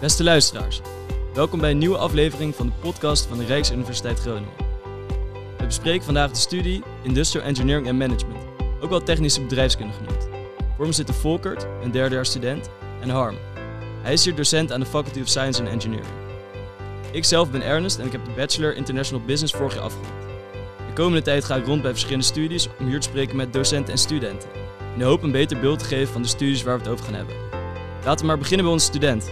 Beste 0.00 0.24
luisteraars, 0.24 0.80
welkom 1.34 1.60
bij 1.60 1.70
een 1.70 1.78
nieuwe 1.78 1.96
aflevering 1.96 2.54
van 2.54 2.66
de 2.66 2.72
podcast 2.80 3.26
van 3.26 3.38
de 3.38 3.44
Rijksuniversiteit 3.44 4.20
Groningen. 4.20 4.52
We 5.58 5.66
bespreken 5.66 6.04
vandaag 6.04 6.30
de 6.30 6.36
studie 6.36 6.82
Industrial 7.02 7.46
Engineering 7.46 7.88
and 7.88 7.98
Management, 7.98 8.44
ook 8.80 8.90
wel 8.90 9.02
technische 9.02 9.42
bedrijfskunde 9.42 9.92
genoemd. 9.92 10.28
Voor 10.76 10.86
me 10.86 10.92
zitten 10.92 11.14
Volkert, 11.14 11.66
een 11.82 11.90
derdejaars 11.90 12.28
student, 12.28 12.70
en 13.00 13.08
Harm. 13.08 13.36
Hij 14.02 14.12
is 14.12 14.24
hier 14.24 14.34
docent 14.34 14.72
aan 14.72 14.80
de 14.80 14.86
Faculty 14.86 15.20
of 15.20 15.28
Science 15.28 15.60
and 15.60 15.70
Engineering. 15.70 16.14
Ik 17.10 17.24
zelf 17.24 17.50
ben 17.50 17.62
Ernest 17.62 17.98
en 17.98 18.06
ik 18.06 18.12
heb 18.12 18.24
de 18.24 18.30
Bachelor 18.36 18.76
International 18.76 19.24
Business 19.26 19.54
vorig 19.54 19.74
jaar 19.74 19.82
afgerond. 19.82 20.12
De 20.86 20.92
komende 20.94 21.22
tijd 21.22 21.44
ga 21.44 21.56
ik 21.56 21.66
rond 21.66 21.82
bij 21.82 21.90
verschillende 21.90 22.24
studies 22.24 22.68
om 22.78 22.86
hier 22.86 23.00
te 23.00 23.08
spreken 23.08 23.36
met 23.36 23.52
docenten 23.52 23.92
en 23.92 23.98
studenten. 23.98 24.48
In 24.92 24.98
de 24.98 25.04
hoop 25.04 25.22
een 25.22 25.32
beter 25.32 25.60
beeld 25.60 25.78
te 25.78 25.84
geven 25.84 26.12
van 26.12 26.22
de 26.22 26.28
studies 26.28 26.62
waar 26.62 26.76
we 26.76 26.82
het 26.82 26.92
over 26.92 27.04
gaan 27.04 27.14
hebben. 27.14 27.34
Laten 28.04 28.20
we 28.20 28.26
maar 28.26 28.38
beginnen 28.38 28.64
bij 28.64 28.74
onze 28.74 28.86
student. 28.86 29.30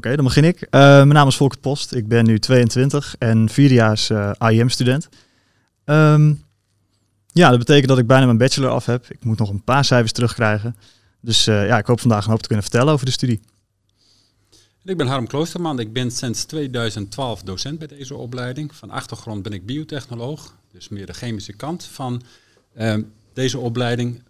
Oké, 0.00 0.16
dan 0.16 0.24
begin 0.24 0.44
ik. 0.44 0.60
Eh, 0.60 0.80
mijn 0.80 1.08
naam 1.08 1.28
is 1.28 1.36
Volkert 1.36 1.60
Post. 1.60 1.94
Ik 1.94 2.08
ben 2.08 2.24
nu 2.24 2.38
22 2.38 3.14
en 3.18 3.48
vierdejaars 3.48 4.10
uh, 4.10 4.30
AIM-student. 4.38 5.08
Ehm, 5.84 6.34
ja, 7.32 7.48
dat 7.50 7.58
betekent 7.58 7.88
dat 7.88 7.98
ik 7.98 8.06
bijna 8.06 8.24
mijn 8.24 8.38
bachelor 8.38 8.70
af 8.70 8.86
heb. 8.86 9.06
Ik 9.08 9.24
moet 9.24 9.38
nog 9.38 9.50
een 9.50 9.64
paar 9.64 9.84
cijfers 9.84 10.12
terugkrijgen. 10.12 10.76
Dus 11.20 11.46
uh, 11.46 11.66
ja, 11.66 11.78
ik 11.78 11.86
hoop 11.86 12.00
vandaag 12.00 12.24
een 12.24 12.30
hoop 12.30 12.40
te 12.40 12.46
kunnen 12.46 12.64
vertellen 12.64 12.92
over 12.92 13.06
de 13.06 13.12
studie. 13.12 13.40
Ik 14.84 14.96
ben 14.96 15.06
Harm 15.06 15.26
Kloosterman. 15.26 15.78
Ik 15.78 15.92
ben 15.92 16.10
sinds 16.10 16.44
2012 16.44 17.42
docent 17.42 17.78
bij 17.78 17.88
deze 17.88 18.14
opleiding. 18.14 18.74
Van 18.74 18.90
achtergrond 18.90 19.42
ben 19.42 19.52
ik 19.52 19.66
biotechnoloog, 19.66 20.54
dus 20.72 20.88
meer 20.88 21.06
de 21.06 21.12
chemische 21.12 21.52
kant 21.52 21.84
van 21.84 22.22
deze 23.32 23.58
opleiding 23.58 24.22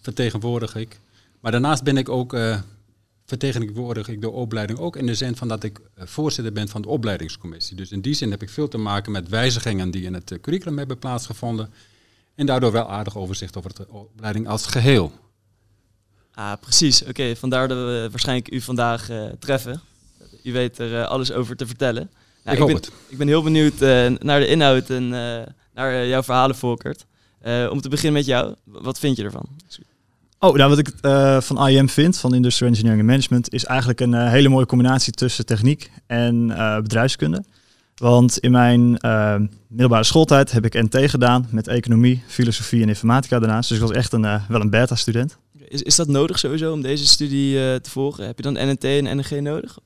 vertegenwoordig 0.00 0.76
ik. 0.76 1.00
Maar 1.40 1.52
daarnaast 1.52 1.82
ben 1.82 1.96
ik 1.96 2.08
ook 2.08 2.36
vertegenwoordig 3.30 4.08
ik 4.08 4.20
de 4.20 4.30
opleiding 4.30 4.78
ook 4.78 4.96
in 4.96 5.06
de 5.06 5.14
zin 5.14 5.36
van 5.36 5.48
dat 5.48 5.62
ik 5.64 5.78
eh, 5.78 6.06
voorzitter 6.06 6.52
ben 6.52 6.68
van 6.68 6.82
de 6.82 6.88
opleidingscommissie. 6.88 7.76
Dus 7.76 7.90
in 7.90 8.00
die 8.00 8.14
zin 8.14 8.30
heb 8.30 8.42
ik 8.42 8.50
veel 8.50 8.68
te 8.68 8.78
maken 8.78 9.12
met 9.12 9.28
wijzigingen 9.28 9.90
die 9.90 10.04
in 10.04 10.14
het 10.14 10.30
eh, 10.30 10.40
curriculum 10.40 10.78
hebben 10.78 10.98
plaatsgevonden. 10.98 11.72
En 12.34 12.46
daardoor 12.46 12.72
wel 12.72 12.90
aardig 12.90 13.16
overzicht 13.16 13.56
over 13.56 13.74
de 13.74 13.88
opleiding 13.88 14.48
als 14.48 14.66
geheel. 14.66 15.12
Ah, 16.34 16.52
precies. 16.60 17.04
Oké, 17.04 17.36
vandaar 17.36 17.68
dat 17.68 17.78
we 17.78 18.08
waarschijnlijk 18.10 18.52
u 18.52 18.60
vandaag 18.60 19.10
uh, 19.10 19.24
treffen. 19.38 19.80
U 20.42 20.52
weet 20.52 20.78
er 20.78 20.92
uh, 20.92 21.06
alles 21.06 21.32
over 21.32 21.56
te 21.56 21.66
vertellen. 21.66 22.10
Nou, 22.44 22.56
ik, 22.56 22.62
ik, 22.62 22.66
ben, 22.66 22.76
het. 22.76 22.92
ik 23.08 23.18
ben 23.18 23.28
heel 23.28 23.42
benieuwd 23.42 23.72
uh, 23.72 24.08
naar 24.18 24.40
de 24.40 24.46
inhoud 24.46 24.90
en 24.90 25.08
naar 25.74 26.06
jouw 26.06 26.22
verhalen, 26.22 26.56
Volkert. 26.56 27.06
om 27.70 27.80
te 27.80 27.88
beginnen 27.88 28.12
met 28.12 28.26
jou, 28.26 28.54
wat 28.64 28.98
vind 28.98 29.16
je 29.16 29.24
ervan? 29.24 29.48
Oh, 30.42 30.54
nou 30.54 30.68
wat 30.68 30.78
ik 30.78 30.92
uh, 31.02 31.40
van 31.40 31.68
IM 31.68 31.88
vind, 31.88 32.18
van 32.18 32.34
Industrial 32.34 32.70
Engineering 32.70 33.02
and 33.02 33.10
Management, 33.10 33.52
is 33.52 33.64
eigenlijk 33.64 34.00
een 34.00 34.12
uh, 34.12 34.30
hele 34.30 34.48
mooie 34.48 34.66
combinatie 34.66 35.12
tussen 35.12 35.46
techniek 35.46 35.90
en 36.06 36.48
uh, 36.48 36.76
bedrijfskunde. 36.76 37.44
Want 37.94 38.38
in 38.38 38.50
mijn 38.50 38.90
middelbare 39.68 40.04
schooltijd 40.04 40.52
heb 40.52 40.64
ik 40.64 40.82
NT 40.82 41.10
gedaan 41.10 41.48
met 41.50 41.68
economie, 41.68 42.22
filosofie 42.26 42.82
en 42.82 42.88
informatica 42.88 43.38
daarnaast. 43.38 43.68
Dus 43.68 43.78
ik 43.78 43.84
was 43.84 43.96
echt 43.96 44.12
een, 44.12 44.40
wel 44.48 44.60
een 44.60 44.70
beta-student. 44.70 45.36
Is, 45.68 45.82
is 45.82 45.96
dat 45.96 46.08
nodig 46.08 46.38
sowieso 46.38 46.72
om 46.72 46.82
deze 46.82 47.06
studie 47.06 47.80
te 47.80 47.90
volgen? 47.90 48.26
Heb 48.26 48.36
je 48.36 48.42
dan 48.42 48.52
NNT 48.52 48.84
en 48.84 49.16
NG 49.16 49.30
nodig? 49.30 49.78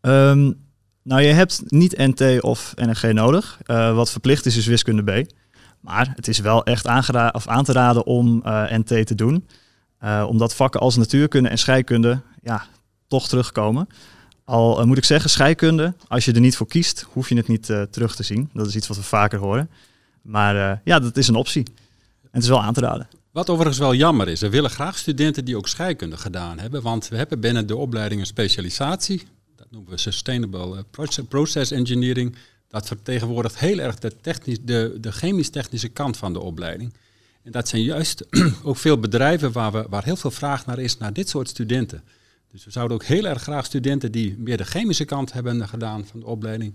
Um, 0.00 0.56
nou, 1.02 1.22
je 1.22 1.32
hebt 1.32 1.62
niet 1.66 1.96
NT 1.96 2.42
of 2.42 2.74
NG 2.74 3.12
nodig. 3.12 3.58
wat 3.66 4.10
verplicht 4.10 4.46
is, 4.46 4.56
is 4.56 4.66
wiskunde 4.66 5.22
B. 5.22 5.26
Maar 5.80 6.12
het 6.16 6.28
is 6.28 6.38
wel 6.38 6.64
echt 6.64 6.86
of 7.32 7.46
aan 7.46 7.64
te 7.64 7.72
raden 7.72 8.06
om 8.06 8.42
NT 8.68 9.06
te 9.06 9.14
doen. 9.14 9.44
Uh, 10.04 10.26
omdat 10.28 10.54
vakken 10.54 10.80
als 10.80 10.96
natuurkunde 10.96 11.48
en 11.48 11.58
scheikunde 11.58 12.20
ja, 12.42 12.66
toch 13.06 13.28
terugkomen. 13.28 13.88
Al 14.44 14.80
uh, 14.80 14.86
moet 14.86 14.96
ik 14.96 15.04
zeggen, 15.04 15.30
scheikunde, 15.30 15.94
als 16.08 16.24
je 16.24 16.32
er 16.32 16.40
niet 16.40 16.56
voor 16.56 16.66
kiest, 16.66 17.06
hoef 17.12 17.28
je 17.28 17.36
het 17.36 17.48
niet 17.48 17.68
uh, 17.68 17.82
terug 17.82 18.16
te 18.16 18.22
zien. 18.22 18.50
Dat 18.52 18.66
is 18.66 18.76
iets 18.76 18.86
wat 18.86 18.96
we 18.96 19.02
vaker 19.02 19.38
horen. 19.38 19.70
Maar 20.22 20.80
ja, 20.84 20.98
dat 20.98 21.16
is 21.16 21.28
een 21.28 21.34
optie. 21.34 21.62
En 22.22 22.30
het 22.32 22.42
is 22.42 22.48
wel 22.48 22.62
aan 22.62 22.74
te 22.74 22.80
raden. 22.80 23.08
Wat 23.36 23.50
overigens 23.50 23.78
wel 23.78 23.94
jammer 23.94 24.28
is, 24.28 24.40
we 24.40 24.48
willen 24.48 24.70
graag 24.70 24.98
studenten 24.98 25.44
die 25.44 25.56
ook 25.56 25.68
scheikunde 25.68 26.16
gedaan 26.16 26.58
hebben. 26.58 26.82
Want 26.82 27.08
we 27.08 27.16
hebben 27.16 27.40
binnen 27.40 27.66
de 27.66 27.76
opleiding 27.76 28.20
een 28.20 28.26
specialisatie. 28.26 29.22
Dat 29.56 29.66
noemen 29.70 29.90
we 29.90 29.96
Sustainable 29.98 30.84
Process 31.28 31.70
Engineering. 31.70 32.36
Dat 32.68 32.86
vertegenwoordigt 32.86 33.58
heel 33.58 33.78
erg 33.78 33.98
de, 33.98 34.12
de, 34.62 34.96
de 35.00 35.12
chemisch-technische 35.12 35.88
kant 35.88 36.16
van 36.16 36.32
de 36.32 36.40
opleiding. 36.40 36.92
En 37.46 37.52
dat 37.52 37.68
zijn 37.68 37.82
juist 37.82 38.24
ook 38.62 38.76
veel 38.76 38.98
bedrijven 38.98 39.52
waar, 39.52 39.72
we, 39.72 39.86
waar 39.88 40.04
heel 40.04 40.16
veel 40.16 40.30
vraag 40.30 40.66
naar 40.66 40.78
is 40.78 40.98
naar 40.98 41.12
dit 41.12 41.28
soort 41.28 41.48
studenten. 41.48 42.02
Dus 42.50 42.64
we 42.64 42.70
zouden 42.70 42.96
ook 42.96 43.04
heel 43.04 43.24
erg 43.24 43.42
graag 43.42 43.64
studenten 43.64 44.12
die 44.12 44.38
meer 44.38 44.56
de 44.56 44.64
chemische 44.64 45.04
kant 45.04 45.32
hebben 45.32 45.68
gedaan 45.68 46.06
van 46.06 46.20
de 46.20 46.26
opleiding, 46.26 46.74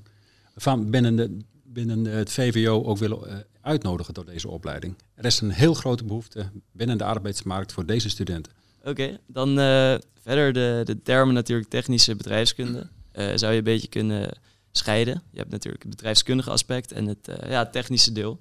van 0.55 0.89
binnen, 0.89 1.15
de, 1.15 1.37
binnen 1.63 2.05
het 2.05 2.31
VWO 2.31 2.83
ook 2.83 2.97
willen 2.97 3.19
uh, 3.27 3.35
uitnodigen 3.61 4.13
door 4.13 4.25
deze 4.25 4.49
opleiding. 4.49 4.95
Er 5.15 5.25
is 5.25 5.41
een 5.41 5.51
heel 5.51 5.73
grote 5.73 6.03
behoefte 6.03 6.49
binnen 6.71 6.97
de 6.97 7.03
arbeidsmarkt 7.03 7.71
voor 7.73 7.85
deze 7.85 8.09
studenten. 8.09 8.53
Oké, 8.83 9.19
dan 9.27 9.49
uh, 9.49 9.95
verder 10.21 10.53
de, 10.53 10.81
de 10.83 11.01
termen 11.01 11.33
natuurlijk 11.33 11.69
technische 11.69 12.15
bedrijfskunde. 12.15 12.89
Uh, 13.13 13.31
zou 13.35 13.51
je 13.51 13.57
een 13.57 13.63
beetje 13.63 13.87
kunnen 13.87 14.37
scheiden. 14.71 15.23
Je 15.31 15.37
hebt 15.37 15.51
natuurlijk 15.51 15.83
het 15.83 15.95
bedrijfskundige 15.95 16.49
aspect 16.49 16.91
en 16.91 17.05
het 17.05 17.29
ja, 17.47 17.65
technische 17.65 18.11
deel. 18.11 18.39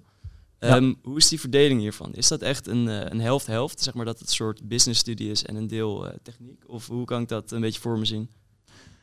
Um, 0.60 0.96
hoe 1.02 1.16
is 1.16 1.28
die 1.28 1.40
verdeling 1.40 1.80
hiervan? 1.80 2.14
Is 2.14 2.28
dat 2.28 2.42
echt 2.42 2.66
een, 2.66 2.86
uh, 2.86 3.00
een 3.04 3.20
helft-helft, 3.20 3.82
zeg 3.82 3.94
maar 3.94 4.04
dat 4.04 4.18
het 4.18 4.28
een 4.28 4.34
soort 4.34 4.68
business-studie 4.68 5.30
is 5.30 5.44
en 5.44 5.56
een 5.56 5.66
deel 5.66 6.06
uh, 6.06 6.12
techniek? 6.22 6.62
Of 6.66 6.86
hoe 6.86 7.04
kan 7.04 7.22
ik 7.22 7.28
dat 7.28 7.50
een 7.50 7.60
beetje 7.60 7.80
voor 7.80 7.98
me 7.98 8.04
zien? 8.04 8.30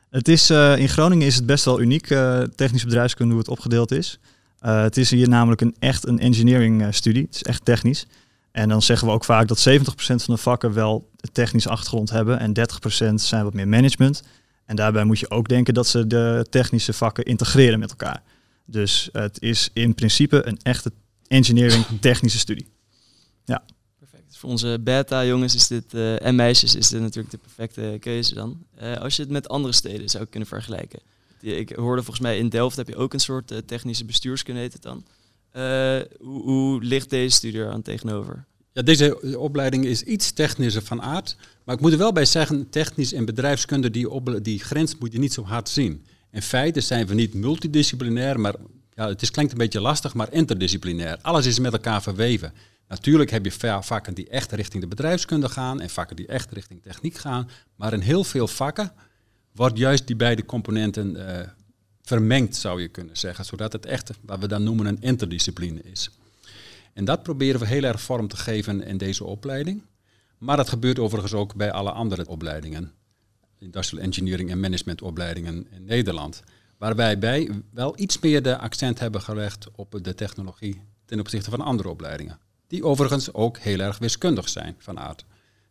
Het 0.09 0.27
is, 0.27 0.51
uh, 0.51 0.77
in 0.77 0.89
Groningen 0.89 1.27
is 1.27 1.35
het 1.35 1.45
best 1.45 1.65
wel 1.65 1.81
uniek, 1.81 2.07
technisch 2.55 2.83
bedrijfskunde, 2.83 3.31
hoe 3.31 3.41
het 3.41 3.51
opgedeeld 3.51 3.91
is. 3.91 4.19
het 4.59 4.97
is 4.97 5.09
hier 5.09 5.29
namelijk 5.29 5.61
een, 5.61 5.75
echt 5.79 6.07
een 6.07 6.19
engineering-studie, 6.19 7.23
het 7.23 7.35
is 7.35 7.43
echt 7.43 7.65
technisch. 7.65 8.05
En 8.51 8.69
dan 8.69 8.81
zeggen 8.81 9.07
we 9.07 9.13
ook 9.13 9.23
vaak 9.23 9.47
dat 9.47 9.69
70% 9.69 9.73
van 9.95 10.33
de 10.35 10.37
vakken 10.37 10.73
wel 10.73 11.09
technische 11.31 11.69
achtergrond 11.69 12.09
hebben 12.09 12.39
en 12.39 12.53
30% 13.11 13.13
zijn 13.13 13.43
wat 13.43 13.53
meer 13.53 13.67
management. 13.67 14.23
En 14.65 14.75
daarbij 14.75 15.03
moet 15.03 15.19
je 15.19 15.29
ook 15.29 15.47
denken 15.47 15.73
dat 15.73 15.87
ze 15.87 16.07
de 16.07 16.45
technische 16.49 16.93
vakken 16.93 17.23
integreren 17.23 17.79
met 17.79 17.89
elkaar. 17.89 18.23
Dus 18.65 19.09
het 19.11 19.41
is 19.41 19.69
in 19.73 19.95
principe 19.95 20.47
een 20.47 20.59
echte 20.63 20.91
engineering 21.27 21.85
technische 21.99 22.39
studie. 22.39 22.67
Ja. 23.45 23.63
Perfect. 23.99 24.37
Voor 24.37 24.49
onze 24.49 24.79
beta-jongens 24.83 25.55
is 25.55 25.67
dit, 25.67 25.93
uh, 25.93 26.25
en 26.25 26.35
meisjes 26.35 26.75
is 26.75 26.89
dit 26.89 27.01
natuurlijk 27.01 27.31
de 27.31 27.37
perfecte 27.37 27.97
keuze 27.99 28.33
dan. 28.33 28.65
Uh, 28.81 28.95
als 28.95 29.15
je 29.15 29.21
het 29.21 29.31
met 29.31 29.49
andere 29.49 29.73
steden 29.73 30.09
zou 30.09 30.25
kunnen 30.25 30.49
vergelijken. 30.49 30.99
Ik 31.41 31.69
hoorde 31.69 32.03
volgens 32.03 32.25
mij 32.25 32.37
in 32.37 32.49
Delft 32.49 32.77
heb 32.77 32.87
je 32.87 32.95
ook 32.95 33.13
een 33.13 33.19
soort 33.19 33.51
uh, 33.51 33.57
technische 33.57 34.05
bestuurskunde 34.05 34.61
heet 34.61 34.73
het 34.73 34.81
dan. 34.81 35.05
Hoe, 36.19 36.41
hoe, 36.41 36.83
ligt 36.83 37.09
deze 37.09 37.35
studie 37.35 37.59
er 37.59 37.71
aan 37.71 37.81
tegenover? 37.81 38.45
Ja, 38.73 38.81
deze 38.81 39.37
opleiding 39.39 39.85
is 39.85 40.03
iets 40.03 40.31
technischer 40.31 40.81
van 40.81 41.01
aard. 41.01 41.35
Maar 41.63 41.75
ik 41.75 41.81
moet 41.81 41.91
er 41.91 41.97
wel 41.97 42.11
bij 42.11 42.25
zeggen, 42.25 42.69
technisch 42.69 43.13
en 43.13 43.25
bedrijfskunde, 43.25 43.91
die, 43.91 44.09
op, 44.09 44.39
die 44.41 44.59
grens 44.59 44.97
moet 44.97 45.11
je 45.11 45.19
niet 45.19 45.33
zo 45.33 45.43
hard 45.43 45.69
zien. 45.69 46.05
In 46.31 46.41
feite 46.41 46.81
zijn 46.81 47.07
we 47.07 47.13
niet 47.13 47.33
multidisciplinair, 47.33 48.39
maar 48.39 48.55
ja, 48.97 49.07
het 49.07 49.21
is, 49.21 49.31
klinkt 49.31 49.51
een 49.51 49.57
beetje 49.57 49.81
lastig, 49.81 50.13
maar 50.13 50.33
interdisciplinair. 50.33 51.17
Alles 51.21 51.45
is 51.45 51.59
met 51.59 51.73
elkaar 51.73 52.01
verweven. 52.01 52.53
Natuurlijk 52.87 53.29
heb 53.31 53.45
je 53.45 53.79
vakken 53.81 54.13
die 54.13 54.29
echt 54.29 54.51
richting 54.51 54.83
de 54.83 54.89
bedrijfskunde 54.89 55.49
gaan 55.49 55.81
en 55.81 55.89
vakken 55.89 56.15
die 56.15 56.27
echt 56.27 56.51
richting 56.51 56.81
techniek 56.81 57.17
gaan. 57.17 57.49
Maar 57.75 57.93
in 57.93 57.99
heel 57.99 58.23
veel 58.23 58.47
vakken 58.47 58.91
wordt 59.51 59.77
juist 59.77 60.07
die 60.07 60.15
beide 60.15 60.45
componenten 60.45 61.15
uh, 61.15 61.39
vermengd, 62.01 62.55
zou 62.55 62.81
je 62.81 62.87
kunnen 62.87 63.17
zeggen. 63.17 63.45
Zodat 63.45 63.73
het 63.73 63.85
echt, 63.85 64.11
wat 64.21 64.39
we 64.39 64.47
dan 64.47 64.63
noemen, 64.63 64.85
een 64.85 65.01
interdiscipline 65.01 65.81
is. 65.81 66.09
En 66.93 67.05
dat 67.05 67.23
proberen 67.23 67.59
we 67.59 67.67
heel 67.67 67.83
erg 67.83 68.01
vorm 68.01 68.27
te 68.27 68.37
geven 68.37 68.83
in 68.83 68.97
deze 68.97 69.23
opleiding. 69.23 69.81
Maar 70.37 70.57
dat 70.57 70.69
gebeurt 70.69 70.99
overigens 70.99 71.33
ook 71.33 71.55
bij 71.55 71.71
alle 71.71 71.91
andere 71.91 72.27
opleidingen. 72.27 72.91
Industrial 73.59 74.03
Engineering 74.03 74.51
en 74.51 74.59
Management 74.59 75.01
opleidingen 75.01 75.67
in 75.71 75.85
Nederland. 75.85 76.43
Waar 76.77 76.95
wij 76.95 77.19
bij 77.19 77.49
wel 77.71 77.99
iets 77.99 78.19
meer 78.19 78.41
de 78.41 78.57
accent 78.57 78.99
hebben 78.99 79.21
gelegd 79.21 79.67
op 79.75 79.99
de 80.01 80.13
technologie 80.13 80.81
ten 81.05 81.19
opzichte 81.19 81.49
van 81.49 81.61
andere 81.61 81.89
opleidingen. 81.89 82.39
Die 82.67 82.83
overigens 82.83 83.33
ook 83.33 83.57
heel 83.57 83.79
erg 83.79 83.97
wiskundig 83.97 84.49
zijn 84.49 84.75
van 84.77 84.99
aard. 84.99 85.25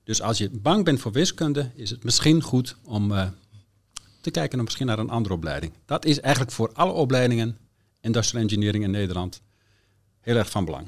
Dus 0.04 0.22
als 0.22 0.38
je 0.38 0.50
bang 0.50 0.84
bent 0.84 1.00
voor 1.00 1.12
wiskunde, 1.12 1.70
is 1.74 1.90
het 1.90 2.04
misschien 2.04 2.42
goed 2.42 2.76
om 2.84 3.12
uh, 3.12 3.28
te 4.20 4.30
kijken 4.30 4.64
misschien 4.64 4.86
naar 4.86 4.98
een 4.98 5.10
andere 5.10 5.34
opleiding. 5.34 5.72
Dat 5.84 6.04
is 6.04 6.20
eigenlijk 6.20 6.54
voor 6.54 6.72
alle 6.72 6.92
opleidingen, 6.92 7.58
industrial 8.00 8.42
engineering 8.42 8.84
in 8.84 8.90
Nederland, 8.90 9.42
heel 10.20 10.36
erg 10.36 10.50
van 10.50 10.64
belang. 10.64 10.86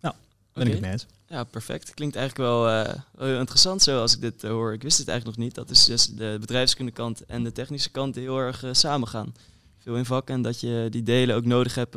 Ja, 0.00 0.16
ben 0.52 0.62
okay. 0.62 0.66
ik 0.66 0.72
het 0.72 0.80
mee 0.80 1.19
Ja, 1.30 1.44
perfect. 1.44 1.94
Klinkt 1.94 2.16
eigenlijk 2.16 2.48
wel, 2.48 2.68
uh, 2.68 2.92
wel 3.14 3.38
interessant 3.38 3.82
zo 3.82 4.00
als 4.00 4.14
ik 4.14 4.20
dit 4.20 4.44
uh, 4.44 4.50
hoor. 4.50 4.72
Ik 4.72 4.82
wist 4.82 4.98
het 4.98 5.08
eigenlijk 5.08 5.38
nog 5.38 5.46
niet. 5.46 5.56
Dat 5.56 5.70
is 5.70 5.84
dus 5.84 6.06
de 6.06 6.36
bedrijfskunde 6.40 6.92
kant 6.92 7.24
en 7.26 7.44
de 7.44 7.52
technische 7.52 7.90
kant 7.90 8.14
heel 8.14 8.38
erg 8.38 8.64
uh, 8.64 8.70
samen 8.72 9.08
gaan. 9.08 9.34
Veel 9.78 9.96
in 9.96 10.04
vakken 10.04 10.34
en 10.34 10.42
dat 10.42 10.60
je 10.60 10.86
die 10.90 11.02
delen 11.02 11.36
ook 11.36 11.44
nodig 11.44 11.74
hebt, 11.74 11.96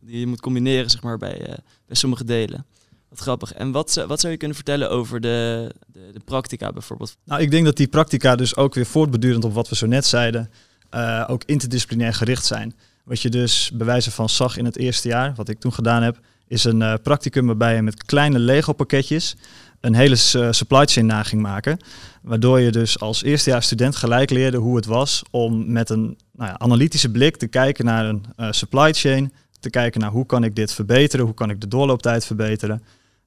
die 0.00 0.18
je 0.18 0.26
moet 0.26 0.40
combineren 0.40 0.90
zeg 0.90 1.02
maar, 1.02 1.18
bij, 1.18 1.58
bij 1.86 1.96
sommige 1.96 2.24
delen. 2.24 2.66
Wat 3.08 3.18
grappig. 3.18 3.52
En 3.52 3.72
wat, 3.72 4.04
wat 4.06 4.20
zou 4.20 4.32
je 4.32 4.38
kunnen 4.38 4.56
vertellen 4.56 4.90
over 4.90 5.20
de, 5.20 5.70
de, 5.86 6.10
de 6.12 6.20
practica 6.24 6.72
bijvoorbeeld? 6.72 7.16
Nou, 7.24 7.40
ik 7.42 7.50
denk 7.50 7.64
dat 7.64 7.76
die 7.76 7.88
practica 7.88 8.36
dus 8.36 8.56
ook 8.56 8.74
weer 8.74 8.86
voortbedurend 8.86 9.44
op 9.44 9.52
wat 9.52 9.68
we 9.68 9.76
zo 9.76 9.86
net 9.86 10.06
zeiden, 10.06 10.50
eh, 10.90 11.24
ook 11.28 11.42
interdisciplinair 11.44 12.14
gericht 12.14 12.44
zijn. 12.44 12.74
Wat 13.04 13.20
je 13.20 13.28
dus 13.28 13.70
bij 13.74 13.86
wijze 13.86 14.10
van 14.10 14.28
zag 14.28 14.56
in 14.56 14.64
het 14.64 14.76
eerste 14.76 15.08
jaar, 15.08 15.34
wat 15.34 15.48
ik 15.48 15.60
toen 15.60 15.72
gedaan 15.72 16.02
heb, 16.02 16.20
is 16.50 16.64
een 16.64 16.82
eh, 16.82 16.94
practicum 17.02 17.46
waarbij 17.46 17.74
je 17.74 17.82
met 17.82 18.04
kleine 18.04 18.38
Lego 18.38 18.72
pakketjes 18.72 19.36
een 19.80 19.94
hele 19.94 20.16
eh, 20.32 20.48
supply 20.50 20.84
chain 20.84 21.06
na 21.06 21.22
ging 21.22 21.42
maken. 21.42 21.78
Waardoor 22.22 22.60
je 22.60 22.70
dus 22.70 23.00
als 23.00 23.22
eerstejaars 23.22 23.66
student 23.66 23.96
gelijk 23.96 24.30
leerde 24.30 24.56
hoe 24.56 24.76
het 24.76 24.86
was 24.86 25.22
om 25.30 25.72
met 25.72 25.90
een 25.90 26.18
nou 26.32 26.50
ja, 26.50 26.58
analytische 26.58 27.10
blik 27.10 27.36
te 27.36 27.46
kijken 27.46 27.84
naar 27.84 28.06
een 28.06 28.24
eh, 28.36 28.50
supply 28.50 28.92
chain. 28.92 29.32
Te 29.60 29.70
kijken 29.70 30.00
naar 30.00 30.10
hoe 30.10 30.26
kan 30.26 30.44
ik 30.44 30.56
dit 30.56 30.72
verbeteren, 30.72 31.24
hoe 31.24 31.34
kan 31.34 31.50
ik 31.50 31.60
de 31.60 31.68
doorlooptijd 31.68 32.26
verbeteren. 32.26 32.82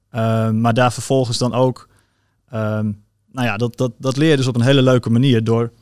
Eh, 0.08 0.50
maar 0.50 0.74
daar 0.74 0.92
vervolgens 0.92 1.38
dan 1.38 1.54
ook 1.54 1.88
ehm, 2.50 2.92
nou 3.32 3.46
ja, 3.46 3.56
dat, 3.56 3.76
dat, 3.76 3.92
dat 3.98 4.16
leer 4.16 4.30
je 4.30 4.36
dus 4.36 4.46
op 4.46 4.54
een 4.54 4.62
hele 4.62 4.82
leuke 4.82 5.10
manier 5.10 5.44
door, 5.44 5.72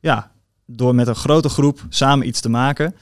ja, 0.00 0.30
door 0.66 0.94
met 0.94 1.06
een 1.06 1.14
grote 1.14 1.48
groep 1.48 1.80
samen 1.88 2.26
iets 2.26 2.40
te 2.40 2.48
maken. 2.48 2.94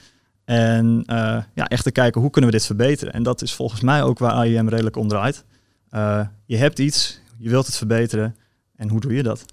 En 0.49 1.03
eh, 1.05 1.43
ja, 1.53 1.67
echt 1.67 1.83
te 1.83 1.91
kijken 1.91 2.21
hoe 2.21 2.29
kunnen 2.29 2.51
we 2.51 2.57
dit 2.57 2.65
verbeteren. 2.65 3.13
En 3.13 3.23
dat 3.23 3.41
is 3.41 3.53
volgens 3.53 3.81
mij 3.81 4.03
ook 4.03 4.19
waar 4.19 4.47
IEM 4.47 4.69
redelijk 4.69 4.95
om 4.95 5.07
draait. 5.07 5.43
Eh, 5.89 6.27
je 6.45 6.57
hebt 6.57 6.79
iets, 6.79 7.19
je 7.37 7.49
wilt 7.49 7.65
het 7.65 7.75
verbeteren. 7.75 8.35
En 8.75 8.89
hoe 8.89 8.99
doe 8.99 9.13
je 9.13 9.23
dat? 9.23 9.45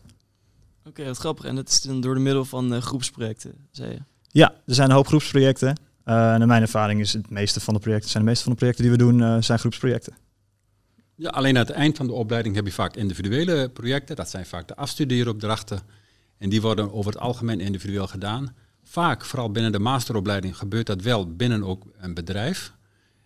Oké, 0.85 1.05
wat 1.05 1.17
grappig. 1.17 1.45
En 1.45 1.55
dat 1.55 1.69
is 1.69 1.81
dan 1.81 2.01
door 2.01 2.15
de 2.15 2.21
middel 2.21 2.45
van 2.45 2.75
eh, 2.75 2.81
groepsprojecten, 2.81 3.55
zei 3.71 3.91
je. 3.91 3.99
Ja, 4.29 4.55
er 4.67 4.75
zijn 4.75 4.89
een 4.89 4.95
hoop 4.95 5.07
groepsprojecten. 5.07 5.69
Eh, 6.05 6.33
en 6.33 6.39
naar 6.39 6.47
mijn 6.47 6.63
ervaring 6.63 7.01
is 7.01 7.13
het 7.13 7.31
meeste 7.31 7.61
van 7.61 7.75
de 7.75 7.81
projecten, 7.81 8.11
zijn 8.11 8.23
de 8.23 8.29
meeste 8.29 8.45
van 8.45 8.53
de 8.53 8.59
projecten 8.59 8.85
die 8.85 8.93
we 8.93 8.99
doen, 8.99 9.23
eh, 9.23 9.37
zijn 9.43 9.59
groepsprojecten. 9.59 10.15
Ja, 11.15 11.29
alleen 11.29 11.59
aan 11.59 11.67
het 11.67 11.75
eind 11.75 11.97
van 11.97 12.07
de 12.07 12.13
opleiding 12.13 12.55
heb 12.55 12.67
je 12.67 12.73
vaak 12.73 12.97
individuele 12.97 13.69
projecten. 13.69 14.17
Dat 14.17 14.31
zijn 14.31 14.47
vaak 14.47 14.69
de 14.69 14.77
afstudeeropdrachten. 14.77 15.81
En 16.39 16.49
die 16.49 16.61
worden 16.61 16.93
over 16.93 17.13
het 17.13 17.21
algemeen 17.21 17.61
individueel 17.61 18.07
gedaan. 18.07 18.55
Vaak, 18.89 19.25
vooral 19.25 19.51
binnen 19.51 19.73
de 19.73 19.79
masteropleiding, 19.79 20.57
gebeurt 20.57 20.87
dat 20.87 21.03
wel 21.03 21.35
binnen 21.35 21.65
ook 21.65 21.85
een 21.99 22.15
bedrijf. 22.15 22.73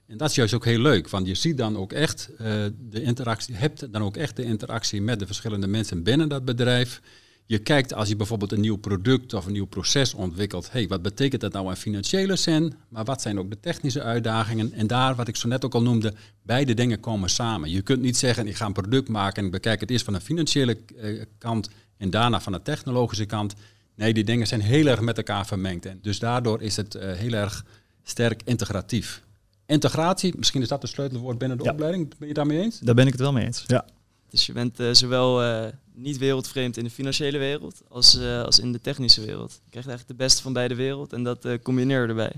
En 0.06 0.16
dat 0.16 0.28
is 0.28 0.34
juist 0.34 0.54
ook 0.54 0.64
heel 0.64 0.80
leuk, 0.80 1.08
want 1.08 1.26
je 1.26 1.34
ziet 1.34 1.56
dan 1.56 1.76
ook 1.76 1.92
echt 1.92 2.30
eh, 2.38 2.46
de 2.78 3.02
interactie, 3.02 3.54
hebt 3.54 3.92
dan 3.92 4.02
ook 4.02 4.16
echt 4.16 4.36
de 4.36 4.44
interactie 4.44 5.02
met 5.02 5.18
de 5.18 5.26
verschillende 5.26 5.66
mensen 5.66 6.02
binnen 6.02 6.28
dat 6.28 6.44
bedrijf. 6.44 7.00
Je 7.46 7.58
kijkt 7.58 7.94
als 7.94 8.08
je 8.08 8.16
bijvoorbeeld 8.16 8.52
een 8.52 8.60
nieuw 8.60 8.76
product 8.76 9.34
of 9.34 9.46
een 9.46 9.52
nieuw 9.52 9.66
proces 9.66 10.14
ontwikkelt, 10.14 10.72
hey, 10.72 10.88
wat 10.88 11.02
betekent 11.02 11.40
dat 11.40 11.52
nou 11.52 11.68
in 11.68 11.76
financiële 11.76 12.36
zin, 12.36 12.74
maar 12.88 13.04
wat 13.04 13.22
zijn 13.22 13.38
ook 13.38 13.50
de 13.50 13.60
technische 13.60 14.02
uitdagingen? 14.02 14.72
En 14.72 14.86
daar, 14.86 15.14
wat 15.14 15.28
ik 15.28 15.36
zo 15.36 15.48
net 15.48 15.64
ook 15.64 15.74
al 15.74 15.82
noemde, 15.82 16.14
beide 16.42 16.74
dingen 16.74 17.00
komen 17.00 17.30
samen. 17.30 17.70
Je 17.70 17.82
kunt 17.82 18.02
niet 18.02 18.16
zeggen, 18.16 18.48
ik 18.48 18.56
ga 18.56 18.66
een 18.66 18.72
product 18.72 19.08
maken 19.08 19.38
en 19.38 19.44
ik 19.44 19.50
bekijk 19.50 19.80
het 19.80 19.90
eerst 19.90 20.04
van 20.04 20.14
de 20.14 20.20
financiële 20.20 20.78
eh, 20.96 21.22
kant 21.38 21.70
en 21.96 22.10
daarna 22.10 22.40
van 22.40 22.52
de 22.52 22.62
technologische 22.62 23.26
kant. 23.26 23.54
Nee, 23.94 24.12
die 24.14 24.24
dingen 24.24 24.46
zijn 24.46 24.60
heel 24.60 24.86
erg 24.86 25.00
met 25.00 25.16
elkaar 25.16 25.46
vermengd. 25.46 25.86
En 25.86 25.98
dus 26.02 26.18
daardoor 26.18 26.62
is 26.62 26.76
het 26.76 26.94
eh, 26.94 27.12
heel 27.12 27.32
erg 27.32 27.64
sterk 28.02 28.42
integratief. 28.44 29.22
Integratie, 29.66 30.32
misschien 30.36 30.62
is 30.62 30.68
dat 30.68 30.82
het 30.82 30.90
sleutelwoord 30.90 31.38
binnen 31.38 31.58
de 31.58 31.64
Ja. 31.64 31.70
opleiding. 31.72 32.08
Ben 32.08 32.16
je 32.18 32.26
het 32.26 32.34
daarmee 32.34 32.60
eens? 32.60 32.78
Daar 32.78 32.94
ben 32.94 33.06
ik 33.06 33.12
het 33.12 33.20
wel 33.20 33.32
mee 33.32 33.44
eens. 33.44 33.64
Ja. 33.66 33.84
Dus 34.30 34.46
je 34.46 34.52
bent 34.52 34.80
eh, 34.80 34.88
zowel 34.92 35.42
eh, 35.42 35.66
niet 35.94 36.18
wereldvreemd 36.18 36.76
in 36.76 36.84
de 36.84 36.90
financiële 36.90 37.38
wereld 37.38 37.80
als, 37.88 38.18
eh, 38.18 38.42
als 38.42 38.58
in 38.58 38.72
de 38.72 38.80
technische 38.80 39.20
wereld. 39.24 39.50
Je 39.52 39.70
krijgt 39.70 39.88
eigenlijk 39.88 40.18
de 40.18 40.24
beste 40.24 40.42
van 40.42 40.52
beide 40.52 40.74
werelden 40.74 41.18
en 41.18 41.24
dat 41.24 41.44
eh 41.44 41.58
combineer 41.62 42.02
je 42.02 42.08
erbij. 42.08 42.32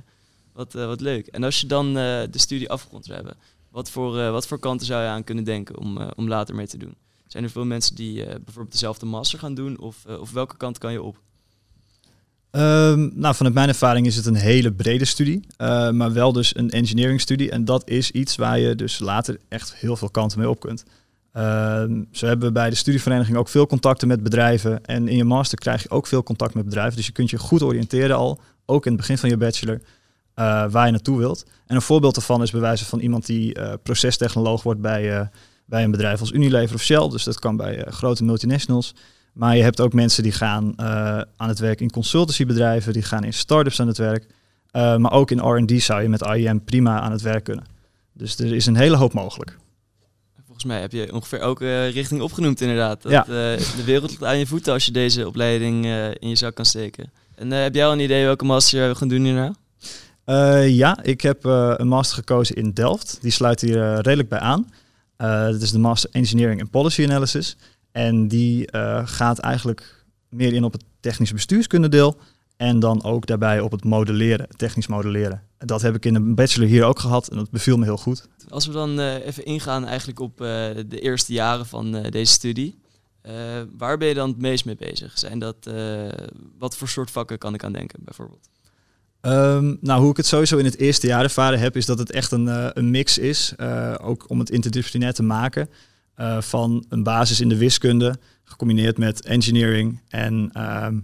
Wat, 0.52 0.74
eh, 0.74 0.86
wat 0.86 1.00
leuk. 1.00 1.26
En 1.26 1.44
als 1.44 1.60
je 1.60 1.66
dan 1.66 1.86
eh, 1.88 2.22
de 2.30 2.38
studie 2.38 2.70
afgerond 2.70 3.04
zou 3.04 3.16
hebben, 3.16 3.36
wat 3.70 3.90
voor, 3.90 4.18
eh, 4.20 4.30
wat 4.30 4.46
voor 4.46 4.58
kanten 4.58 4.86
zou 4.86 5.02
je 5.02 5.08
aan 5.08 5.24
kunnen 5.24 5.44
denken 5.44 5.78
om, 5.78 5.98
eh, 5.98 6.08
om 6.16 6.28
later 6.28 6.54
mee 6.54 6.66
te 6.66 6.76
doen? 6.76 6.94
Zijn 7.26 7.44
er 7.44 7.50
veel 7.50 7.64
mensen 7.64 7.94
die 7.94 8.24
eh, 8.24 8.34
bijvoorbeeld 8.34 8.72
dezelfde 8.72 9.06
master 9.06 9.38
gaan 9.38 9.54
doen 9.54 9.78
of, 9.78 10.06
of 10.06 10.32
welke 10.32 10.56
kant 10.56 10.78
kan 10.78 10.92
je 10.92 11.02
op? 11.02 11.20
Ehm, 12.52 13.08
nou, 13.14 13.34
vanuit 13.34 13.54
mijn 13.54 13.68
ervaring 13.68 14.06
is 14.06 14.16
het 14.16 14.26
een 14.26 14.34
hele 14.34 14.72
brede 14.72 15.04
studie, 15.04 15.46
eh, 15.56 15.90
maar 15.90 16.12
wel 16.12 16.32
dus 16.32 16.56
een 16.56 16.70
engineering 16.70 17.20
studie. 17.20 17.50
En 17.50 17.64
dat 17.64 17.88
is 17.88 18.10
iets 18.10 18.36
waar 18.36 18.58
je 18.58 18.74
dus 18.74 18.98
later 18.98 19.38
echt 19.48 19.74
heel 19.74 19.96
veel 19.96 20.10
kanten 20.10 20.38
mee 20.38 20.48
op 20.48 20.60
kunt. 20.60 20.84
Ehm, 21.32 22.02
zo 22.10 22.26
hebben 22.26 22.46
we 22.46 22.52
bij 22.52 22.70
de 22.70 22.76
studievereniging 22.76 23.36
ook 23.36 23.48
veel 23.48 23.66
contacten 23.66 24.08
met 24.08 24.22
bedrijven. 24.22 24.84
En 24.84 25.08
in 25.08 25.16
je 25.16 25.24
master 25.24 25.58
krijg 25.58 25.82
je 25.82 25.90
ook 25.90 26.06
veel 26.06 26.22
contact 26.22 26.54
met 26.54 26.64
bedrijven. 26.64 26.96
Dus 26.96 27.06
je 27.06 27.12
kunt 27.12 27.30
je 27.30 27.38
goed 27.38 27.62
oriënteren 27.62 28.16
al, 28.16 28.40
ook 28.66 28.84
in 28.86 28.92
het 28.92 29.00
begin 29.00 29.18
van 29.18 29.28
je 29.28 29.36
bachelor, 29.36 29.80
eh, 30.34 30.70
waar 30.70 30.86
je 30.86 30.92
naartoe 30.92 31.18
wilt. 31.18 31.44
En 31.66 31.76
een 31.76 31.82
voorbeeld 31.82 32.14
daarvan 32.14 32.42
is 32.42 32.50
bij 32.50 32.60
wijze 32.60 32.84
van 32.84 33.00
iemand 33.00 33.26
die 33.26 33.54
eh, 33.54 33.72
procestechnoloog 33.82 34.62
wordt 34.62 34.80
bij, 34.80 35.30
bij 35.66 35.84
een 35.84 35.90
bedrijf 35.90 36.20
als 36.20 36.32
Unilever 36.32 36.74
of 36.74 36.82
Shell. 36.82 37.08
Dus 37.08 37.24
dat 37.24 37.38
kan 37.38 37.56
bij 37.56 37.84
grote 37.88 38.24
multinationals. 38.24 38.94
Maar 39.32 39.56
je 39.56 39.62
hebt 39.62 39.80
ook 39.80 39.92
mensen 39.92 40.22
die 40.22 40.32
gaan 40.32 40.72
eh, 40.76 40.86
aan 41.36 41.48
het 41.48 41.58
werk 41.58 41.80
in 41.80 41.90
consultancybedrijven, 41.90 42.92
die 42.92 43.02
gaan 43.02 43.24
in 43.24 43.32
start-ups 43.32 43.80
aan 43.80 43.86
het 43.86 43.98
werk. 43.98 44.26
Eh, 44.70 44.96
maar 44.96 45.12
ook 45.12 45.30
in 45.30 45.38
R&D 45.38 45.82
zou 45.82 46.02
je 46.02 46.08
met 46.08 46.20
IEM 46.20 46.64
prima 46.64 47.00
aan 47.00 47.12
het 47.12 47.22
werk 47.22 47.44
kunnen. 47.44 47.64
Dus 48.12 48.38
er 48.38 48.54
is 48.54 48.66
een 48.66 48.76
hele 48.76 48.96
hoop 48.96 49.12
mogelijk. 49.12 49.58
Volgens 50.44 50.64
mij 50.64 50.80
heb 50.80 50.92
je 50.92 51.12
ongeveer 51.12 51.38
elke 51.40 51.64
eh, 51.64 51.92
richting 51.92 52.20
opgenoemd 52.20 52.60
inderdaad. 52.60 53.02
Dat, 53.02 53.12
Ja. 53.12 53.22
de 53.22 53.84
wereld 53.84 54.10
ligt 54.10 54.24
aan 54.24 54.38
je 54.38 54.46
voeten 54.46 54.72
als 54.72 54.84
je 54.84 54.92
deze 54.92 55.26
opleiding 55.26 55.84
in 56.18 56.28
je 56.28 56.36
zak 56.36 56.54
kan 56.54 56.64
steken. 56.64 57.12
En 57.34 57.50
heb 57.50 57.74
jij 57.74 57.86
al 57.86 57.92
een 57.92 58.00
idee 58.00 58.24
welke 58.24 58.44
master 58.44 58.88
we 58.88 58.94
gaan 58.94 59.08
doen 59.08 59.24
hierna? 59.24 59.54
Ja, 60.66 61.02
ik 61.02 61.20
heb 61.20 61.44
een 61.44 61.88
master 61.88 62.16
gekozen 62.16 62.56
in 62.56 62.72
Delft. 62.72 63.18
Die 63.20 63.30
sluit 63.30 63.60
hier 63.60 63.94
redelijk 63.94 64.28
bij 64.28 64.38
aan. 64.38 64.72
Dat 65.52 65.62
is 65.62 65.70
de 65.70 65.78
Master 65.78 66.10
Engineering 66.12 66.60
and 66.60 66.70
Policy 66.70 67.04
Analysis. 67.04 67.56
En 67.92 68.28
die 68.28 68.66
eh, 68.66 69.02
gaat 69.04 69.38
eigenlijk 69.38 70.04
meer 70.28 70.52
in 70.52 70.64
op 70.64 70.72
het 70.72 70.84
technisch 71.00 71.32
bestuurskundedeel. 71.32 72.16
En 72.56 72.80
dan 72.80 73.04
ook 73.04 73.26
daarbij 73.26 73.60
op 73.60 73.70
het 73.70 73.84
modelleren, 73.84 74.48
technisch 74.56 74.86
modelleren. 74.86 75.42
En 75.58 75.66
Dat 75.66 75.82
heb 75.82 75.94
ik 75.94 76.04
in 76.04 76.14
de 76.14 76.20
bachelor 76.20 76.68
hier 76.68 76.84
ook 76.84 76.98
gehad 76.98 77.28
en 77.28 77.36
dat 77.36 77.50
beviel 77.50 77.76
me 77.76 77.84
heel 77.84 77.96
goed. 77.96 78.28
Als 78.48 78.66
we 78.66 78.72
dan 78.72 79.00
eh, 79.00 79.26
even 79.26 79.44
ingaan 79.44 79.86
eigenlijk 79.86 80.20
op 80.20 80.40
eh, 80.40 80.46
de 80.86 81.00
eerste 81.00 81.32
jaren 81.32 81.66
van 81.66 81.92
deze 81.92 82.32
studie. 82.32 82.80
waar 83.78 83.98
ben 83.98 84.08
je 84.08 84.14
dan 84.14 84.28
het 84.28 84.38
meest 84.38 84.64
mee 84.64 84.76
bezig? 84.76 85.18
Zijn 85.18 85.38
dat, 85.38 85.70
wat 86.58 86.76
voor 86.76 86.88
soort 86.88 87.10
vakken 87.10 87.38
kan 87.38 87.54
ik 87.54 87.64
aan 87.64 87.72
denken 87.72 87.98
bijvoorbeeld? 88.04 88.48
Ehm, 89.20 89.74
nou, 89.80 90.00
hoe 90.00 90.10
ik 90.10 90.16
het 90.16 90.26
sowieso 90.26 90.56
in 90.56 90.64
het 90.64 90.78
eerste 90.78 91.06
jaar 91.06 91.22
ervaren 91.22 91.58
heb, 91.58 91.76
is 91.76 91.86
dat 91.86 91.98
het 91.98 92.10
echt 92.10 92.32
een, 92.32 92.78
een 92.78 92.90
mix 92.90 93.18
is. 93.18 93.54
ook 94.00 94.30
om 94.30 94.38
het 94.38 94.50
interdisciplinair 94.50 95.12
te 95.12 95.22
maken. 95.22 95.68
Eh, 96.14 96.40
van 96.40 96.84
een 96.88 97.02
basis 97.02 97.40
in 97.40 97.48
de 97.48 97.56
wiskunde, 97.56 98.18
gecombineerd 98.44 98.98
met 98.98 99.24
engineering 99.24 100.00
en 100.08 100.50
ehm, 100.52 100.98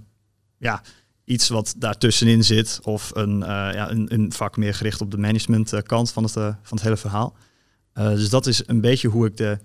ja, 0.59 0.83
iets 1.25 1.49
wat 1.49 1.75
daartussenin 1.77 2.45
zit. 2.45 2.81
Of 2.83 3.11
een, 3.15 3.43
eh, 3.43 3.49
ja, 3.49 3.91
een, 3.91 4.15
een 4.15 4.33
vak 4.33 4.57
meer 4.57 4.75
gericht 4.75 5.01
op 5.01 5.11
de 5.11 5.19
managementkant 5.19 6.13
van 6.13 6.23
het, 6.23 6.37
eh, 6.37 6.43
van 6.63 6.77
het 6.77 6.83
hele 6.83 6.97
verhaal. 6.97 7.37
Eh, 7.93 8.09
dus 8.09 8.31
dat 8.31 8.47
is 8.47 8.63
een 8.67 8.81
beetje 8.81 9.09
hoe 9.09 9.27
ik 9.27 9.37
de, 9.37 9.59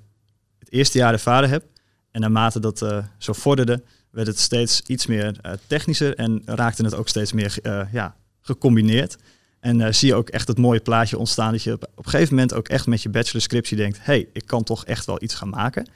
het 0.60 0.72
eerste 0.72 0.98
jaar 0.98 1.14
ervaren 1.14 1.50
heb. 1.50 1.66
En 2.14 2.22
naarmate 2.22 2.60
dat 2.60 2.82
eh, 2.82 2.98
zo 3.18 3.34
vorderde, 3.34 3.84
werd 4.10 4.28
het 4.28 4.40
steeds 4.40 4.82
iets 4.82 5.06
meer 5.06 5.38
eh, 5.42 5.52
technischer 5.68 6.16
en 6.16 6.42
raakte 6.46 6.84
het 6.84 6.96
ook 6.96 7.08
steeds 7.08 7.34
meer 7.34 7.58
eh, 7.62 7.82
ja, 7.92 8.16
gecombineerd. 8.42 9.18
En 9.64 9.82
eh, 9.82 9.94
zie 9.94 10.08
je 10.08 10.16
ook 10.16 10.30
echt 10.30 10.48
het 10.48 10.58
mooie 10.58 10.80
plaatje 10.80 11.18
ontstaan 11.18 11.52
dat 11.52 11.64
je 11.64 11.74
op, 11.74 11.84
op 11.96 12.06
een 12.06 12.12
gegeven 12.12 12.34
moment 12.34 12.54
ook 12.54 12.68
echt 12.68 12.88
met 12.88 13.02
je 13.02 13.10
bachelorscriptie 13.10 13.78
denkt, 13.78 13.98
hey, 14.02 14.28
ik 14.34 14.46
kan 14.46 14.64
toch 14.64 14.86
echt 14.86 15.06
wel 15.06 15.24
iets 15.24 15.36
gaan 15.36 15.50
maken. 15.50 15.88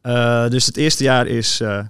Eh, 0.00 0.48
dus 0.48 0.66
het 0.66 0.76
eerste 0.76 1.04
jaar 1.04 1.26
is 1.26 1.60
eh, 1.60 1.84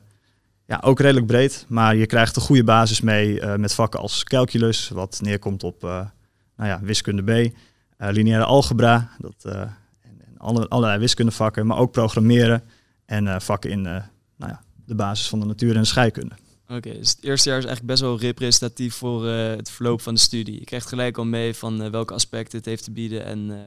ja, 0.66 0.80
ook 0.84 1.00
redelijk 1.00 1.26
breed, 1.26 1.64
maar 1.68 1.96
je 1.96 2.06
krijgt 2.06 2.36
een 2.36 2.42
goede 2.42 2.64
basis 2.64 3.00
mee 3.00 3.46
met 3.56 3.74
vakken 3.74 4.00
als 4.00 4.24
calculus, 4.24 4.88
wat 4.88 5.18
neerkomt 5.22 5.62
op 5.62 5.82
nou 5.82 6.68
ja, 6.68 6.80
wiskunde 6.82 7.22
B, 7.22 7.52
lineaire 7.98 8.44
algebra, 8.44 9.10
dat, 9.18 9.44
en, 9.44 9.76
en 10.00 10.38
alle, 10.38 10.68
allerlei 10.68 10.98
wiskundevakken, 10.98 11.66
maar 11.66 11.78
ook 11.78 11.92
programmeren 11.92 12.62
en 13.06 13.42
vakken 13.42 13.70
in 13.70 13.82
nou 13.82 14.02
ja, 14.36 14.62
de 14.84 14.94
basis 14.94 15.28
van 15.28 15.40
de 15.40 15.46
natuur 15.46 15.74
en 15.74 15.80
de 15.80 15.86
scheikunde. 15.86 16.34
Oké, 16.70 16.92
dus 16.92 17.10
het 17.10 17.24
eerste 17.24 17.48
jaar 17.48 17.58
is 17.58 17.64
eigenlijk 17.64 17.86
best 17.86 18.00
wel 18.00 18.18
representatief 18.18 18.94
voor 18.94 19.28
eh, 19.28 19.56
het 19.56 19.70
verloop 19.70 20.00
van 20.00 20.14
de 20.14 20.20
studie. 20.20 20.58
Je 20.58 20.64
krijgt 20.64 20.86
gelijk 20.86 21.18
al 21.18 21.24
mee 21.24 21.54
van 21.54 21.82
eh, 21.82 21.90
welke 21.90 22.14
aspecten 22.14 22.58
het 22.58 22.66
heeft 22.66 22.84
te 22.84 22.90
bieden 22.90 23.24
en 23.24 23.50
eh, 23.50 23.58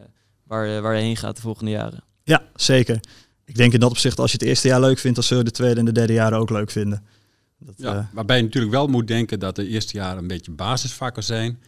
waar, 0.43 0.81
waar 0.81 0.95
je 0.95 1.01
heen 1.01 1.17
gaat 1.17 1.35
de 1.35 1.41
volgende 1.41 1.71
jaren. 1.71 2.03
Ja, 2.23 2.43
zeker. 2.55 2.99
Ik 3.45 3.55
denk 3.55 3.73
in 3.73 3.79
dat 3.79 3.89
opzicht, 3.89 4.19
als 4.19 4.31
je 4.31 4.37
het 4.37 4.47
eerste 4.47 4.67
jaar 4.67 4.79
leuk 4.79 4.99
vindt, 4.99 5.15
dan 5.15 5.25
zul 5.25 5.37
je 5.37 5.43
de 5.43 5.51
tweede 5.51 5.79
en 5.79 5.85
de 5.85 5.91
derde 5.91 6.13
jaren 6.13 6.37
ook 6.37 6.49
leuk 6.49 6.71
vinden. 6.71 7.03
Dat, 7.59 7.75
Ja, 7.77 7.97
eh, 7.97 8.05
waarbij 8.13 8.37
je 8.37 8.43
natuurlijk 8.43 8.73
wel 8.73 8.87
moet 8.87 9.07
denken 9.07 9.39
dat 9.39 9.55
de 9.55 9.67
eerste 9.67 9.97
jaren 9.97 10.17
een 10.17 10.27
beetje 10.27 10.51
basisvakken 10.51 11.23
zijn. 11.23 11.59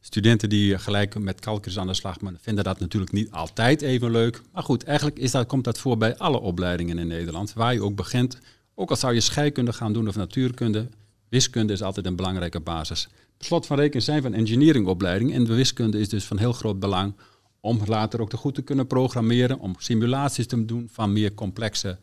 Studenten 0.00 0.48
die 0.48 0.78
gelijk 0.78 1.18
met 1.18 1.40
calculus 1.40 1.78
aan 1.78 1.86
de 1.86 1.94
slag 1.94 2.16
vinden 2.40 2.64
dat 2.64 2.80
natuurlijk 2.80 3.12
niet 3.12 3.30
altijd 3.30 3.82
even 3.82 4.10
leuk. 4.10 4.40
Maar 4.52 4.62
goed, 4.62 4.84
eigenlijk 4.84 5.18
is 5.18 5.30
dat, 5.30 5.46
komt 5.46 5.64
dat 5.64 5.78
voor 5.78 5.96
bij 5.96 6.16
alle 6.16 6.40
opleidingen 6.40 6.98
in 6.98 7.06
Nederland. 7.06 7.52
Waar 7.52 7.72
je 7.72 7.82
ook 7.82 7.96
begint, 7.96 8.38
ook 8.74 8.90
al 8.90 8.96
zou 8.96 9.14
je 9.14 9.20
scheikunde 9.20 9.72
gaan 9.72 9.92
doen 9.92 10.08
of 10.08 10.16
natuurkunde, 10.16 10.88
wiskunde 11.28 11.72
is 11.72 11.82
altijd 11.82 12.06
een 12.06 12.16
belangrijke 12.16 12.60
basis. 12.60 13.08
Slot 13.38 13.66
van 13.66 13.76
rekening 13.76 14.02
zijn 14.02 14.22
we 14.22 14.28
een 14.28 14.34
engineeringopleiding 14.34 15.32
en 15.32 15.44
de 15.44 15.54
wiskunde 15.54 15.98
is 15.98 16.08
dus 16.08 16.24
van 16.24 16.38
heel 16.38 16.52
groot 16.52 16.78
belang 16.80 17.14
om 17.60 17.80
later 17.86 18.20
ook 18.20 18.30
te 18.30 18.36
goed 18.36 18.54
te 18.54 18.62
kunnen 18.62 18.86
programmeren, 18.86 19.58
om 19.58 19.74
simulaties 19.78 20.46
te 20.46 20.64
doen 20.64 20.88
van 20.92 21.12
meer 21.12 21.34
complexe 21.34 21.98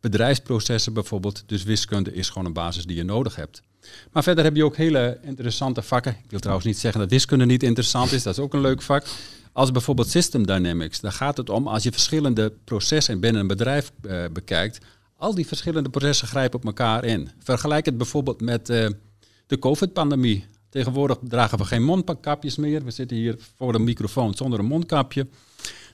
bedrijfsprocessen 0.00 0.92
bijvoorbeeld. 0.92 1.42
Dus 1.46 1.62
wiskunde 1.62 2.12
is 2.12 2.28
gewoon 2.28 2.46
een 2.46 2.52
basis 2.52 2.84
die 2.84 2.96
je 2.96 3.02
nodig 3.02 3.36
hebt. 3.36 3.62
Maar 4.12 4.22
verder 4.22 4.44
heb 4.44 4.56
je 4.56 4.64
ook 4.64 4.76
hele 4.76 5.18
interessante 5.22 5.82
vakken. 5.82 6.12
Ik 6.12 6.30
wil 6.30 6.38
trouwens 6.38 6.66
niet 6.66 6.78
zeggen 6.78 7.00
dat 7.00 7.10
wiskunde 7.10 7.46
niet 7.46 7.62
interessant 7.62 8.12
is, 8.12 8.22
dat 8.22 8.38
is 8.38 8.44
ook 8.44 8.54
een 8.54 8.60
leuk 8.60 8.82
vak. 8.82 9.06
Als 9.52 9.70
bijvoorbeeld 9.70 10.08
System 10.08 10.46
Dynamics, 10.46 11.00
daar 11.00 11.12
gaat 11.12 11.36
het 11.36 11.50
om 11.50 11.68
als 11.68 11.82
je 11.82 11.92
verschillende 11.92 12.52
processen 12.64 13.20
binnen 13.20 13.40
een 13.40 13.46
bedrijf 13.46 13.92
uh, 14.02 14.24
bekijkt, 14.32 14.78
al 15.16 15.34
die 15.34 15.46
verschillende 15.46 15.88
processen 15.88 16.28
grijpen 16.28 16.58
op 16.58 16.64
elkaar 16.64 17.04
in. 17.04 17.30
Vergelijk 17.38 17.84
het 17.86 17.96
bijvoorbeeld 17.96 18.40
met 18.40 18.70
uh, 18.70 18.88
de 19.46 19.58
COVID-pandemie. 19.58 20.44
Tegenwoordig 20.68 21.18
dragen 21.22 21.58
we 21.58 21.64
geen 21.64 21.84
mondkapjes 21.84 22.56
meer. 22.56 22.84
We 22.84 22.90
zitten 22.90 23.16
hier 23.16 23.36
voor 23.56 23.72
de 23.72 23.78
microfoon 23.78 24.34
zonder 24.34 24.58
een 24.58 24.66
mondkapje. 24.66 25.26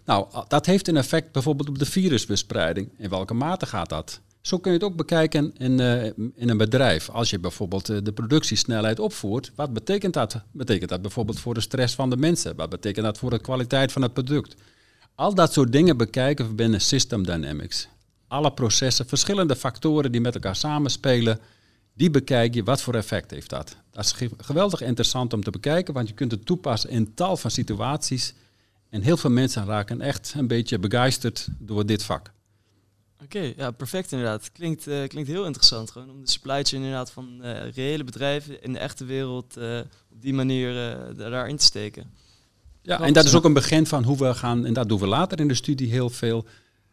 Nou, 0.05 0.27
dat 0.49 0.67
heeft 0.67 0.89
een 0.89 0.97
effect 0.97 1.33
bijvoorbeeld 1.33 1.69
op 1.69 1.79
de 1.79 1.87
virusbespreiding. 1.87 2.89
In 2.99 3.09
welke 3.09 3.35
mate 3.35 3.67
gaat 3.67 3.89
dat? 3.89 4.21
Zo 4.41 4.59
kun 4.59 4.73
je 4.73 4.79
het 4.79 4.87
ook 4.87 4.97
bekijken 4.97 5.53
in, 5.57 5.81
uh, 5.81 6.05
in 6.15 6.49
een 6.49 6.57
bedrijf. 6.57 7.11
Als 7.11 7.31
je 7.31 7.39
bijvoorbeeld 7.39 7.91
uh, 7.91 7.99
de 8.03 8.13
productiesnelheid 8.13 9.01
opvoert, 9.01 9.53
wat 9.55 9.73
betekent 9.73 10.15
dat? 10.15 10.43
Betekent 10.53 10.91
dat 10.91 11.03
bijvoorbeeld 11.03 11.41
voor 11.41 11.55
de 11.55 11.61
stress 11.61 11.95
van 11.95 12.11
de 12.11 12.17
mensen? 12.17 12.57
Wat 12.57 12.71
betekent 12.71 13.05
dat 13.05 13.19
voor 13.19 13.31
de 13.31 13.41
kwaliteit 13.41 13.93
van 13.93 14.03
het 14.03 14.13
product? 14.13 14.55
Al 15.15 15.35
dat 15.35 15.53
soort 15.53 15.73
dingen 15.73 15.97
bekijken 15.97 16.47
we 16.47 16.55
binnen 16.55 16.81
System 16.81 17.25
Dynamics. 17.25 17.89
Alle 18.33 18.53
processen, 18.53 19.07
verschillende 19.07 19.57
factoren 19.57 20.13
die 20.13 20.21
met 20.21 20.35
elkaar 20.35 20.57
samenspelen, 20.57 21.39
die 21.95 22.11
bekijk 22.11 22.55
je. 22.55 22.63
Wat 22.63 22.83
voor 22.83 22.95
effect 22.95 23.31
heeft 23.31 23.51
dat? 23.51 23.77
Dat 23.91 24.05
is 24.05 24.29
geweldig 24.37 24.81
interessant 24.81 25.33
om 25.33 25.43
te 25.43 25.51
bekijken, 25.51 25.95
want 25.95 26.09
je 26.09 26.15
kunt 26.15 26.31
het 26.31 26.47
toepassen 26.47 26.91
in 26.91 27.15
tal 27.15 27.37
van 27.37 27.51
situaties. 27.51 28.35
En 28.91 29.03
heel 29.03 29.17
veel 29.17 29.31
mensen 29.31 29.65
raken 29.65 30.01
echt 30.01 30.35
een 30.37 30.47
beetje 30.47 30.79
begeisterd 30.79 31.49
door 31.59 31.87
dit 31.87 32.03
vak. 32.03 32.33
Oké, 33.23 33.53
ja, 33.57 33.71
perfect 33.71 34.13
inderdaad. 34.13 34.53
Klinkt, 34.53 34.87
uh, 34.87 35.09
klinkt 35.09 35.31
heel 35.31 35.45
interessant 35.45 35.91
gewoon 35.91 36.11
om 36.11 36.21
de 36.21 36.31
supply 36.31 36.65
chain 36.65 36.83
inderdaad 36.83 37.11
van 37.11 37.39
uh, 37.43 37.71
reële 37.71 38.05
bedrijven 38.05 38.63
in 38.63 38.73
de 38.73 38.79
echte 38.79 39.05
wereld 39.05 39.59
uh, 39.59 39.79
op 40.11 40.23
die 40.23 40.35
manier 40.35 40.97
daarin 41.17 41.57
te 41.57 41.65
steken. 41.65 42.11
Ja, 42.83 43.01
en 43.01 43.13
dat 43.13 43.25
is 43.25 43.35
ook 43.35 43.45
een 43.45 43.53
begin 43.53 43.87
van 43.87 44.05
hoe 44.05 44.19
we 44.19 44.35
gaan, 44.35 44.67
en 44.67 44.73
dat 44.73 44.89
doen 44.89 45.01
we 45.01 45.07
later 45.07 45.41
in 45.41 45.49
de 45.49 45.55
studie 45.55 45.91
heel 45.91 46.11
veel, 46.11 46.47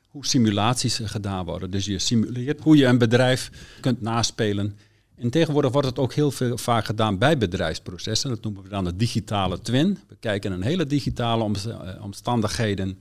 hoe 0.09 0.25
simulaties 0.25 0.99
gedaan 1.03 1.45
worden. 1.45 1.71
Dus 1.71 1.85
je 1.85 1.99
simuleert 1.99 2.61
hoe 2.61 2.77
je 2.77 2.85
een 2.85 2.97
bedrijf 2.97 3.51
kunt 3.81 4.01
naspelen. 4.01 4.77
En 5.15 5.29
tegenwoordig 5.29 5.71
wordt 5.71 5.87
het 5.87 5.99
ook 5.99 6.13
heel 6.13 6.31
veel 6.31 6.57
vaak 6.57 6.85
gedaan 6.85 7.17
bij 7.17 7.37
bedrijfsprocessen. 7.37 8.29
Dat 8.29 8.43
noemen 8.43 8.63
we 8.63 8.69
dan 8.69 8.83
de 8.83 8.95
digitale 8.95 9.59
twin. 9.61 9.97
We 10.07 10.15
kijken 10.19 10.51
een 10.51 10.61
hele 10.61 10.85
digitale 10.85 11.51
omstandigheden 12.01 12.99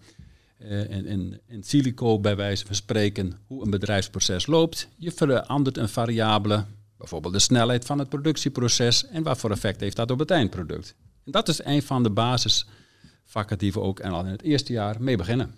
uh, 0.62 0.90
in, 0.90 1.06
in, 1.06 1.40
in 1.46 1.62
silico 1.62 2.18
bij 2.18 2.36
wijze 2.36 2.66
van 2.66 2.74
spreken 2.74 3.32
hoe 3.46 3.64
een 3.64 3.70
bedrijfsproces 3.70 4.46
loopt. 4.46 4.88
Je 4.96 5.12
verandert 5.12 5.76
een 5.76 5.88
variabele, 5.88 6.64
bijvoorbeeld 6.96 7.32
de 7.32 7.38
snelheid 7.38 7.84
van 7.84 7.98
het 7.98 8.08
productieproces 8.08 9.06
en 9.06 9.22
wat 9.22 9.38
voor 9.38 9.50
effect 9.50 9.80
heeft 9.80 9.96
dat 9.96 10.10
op 10.10 10.18
het 10.18 10.30
eindproduct. 10.30 10.94
En 11.24 11.32
dat 11.32 11.48
is 11.48 11.64
een 11.64 11.82
van 11.82 12.02
de 12.02 12.10
basisvakken 12.10 13.58
die 13.58 13.72
we 13.72 13.80
ook 13.80 14.00
al 14.00 14.20
in 14.20 14.30
het 14.30 14.42
eerste 14.42 14.72
jaar 14.72 14.96
mee 15.02 15.16
beginnen. 15.16 15.54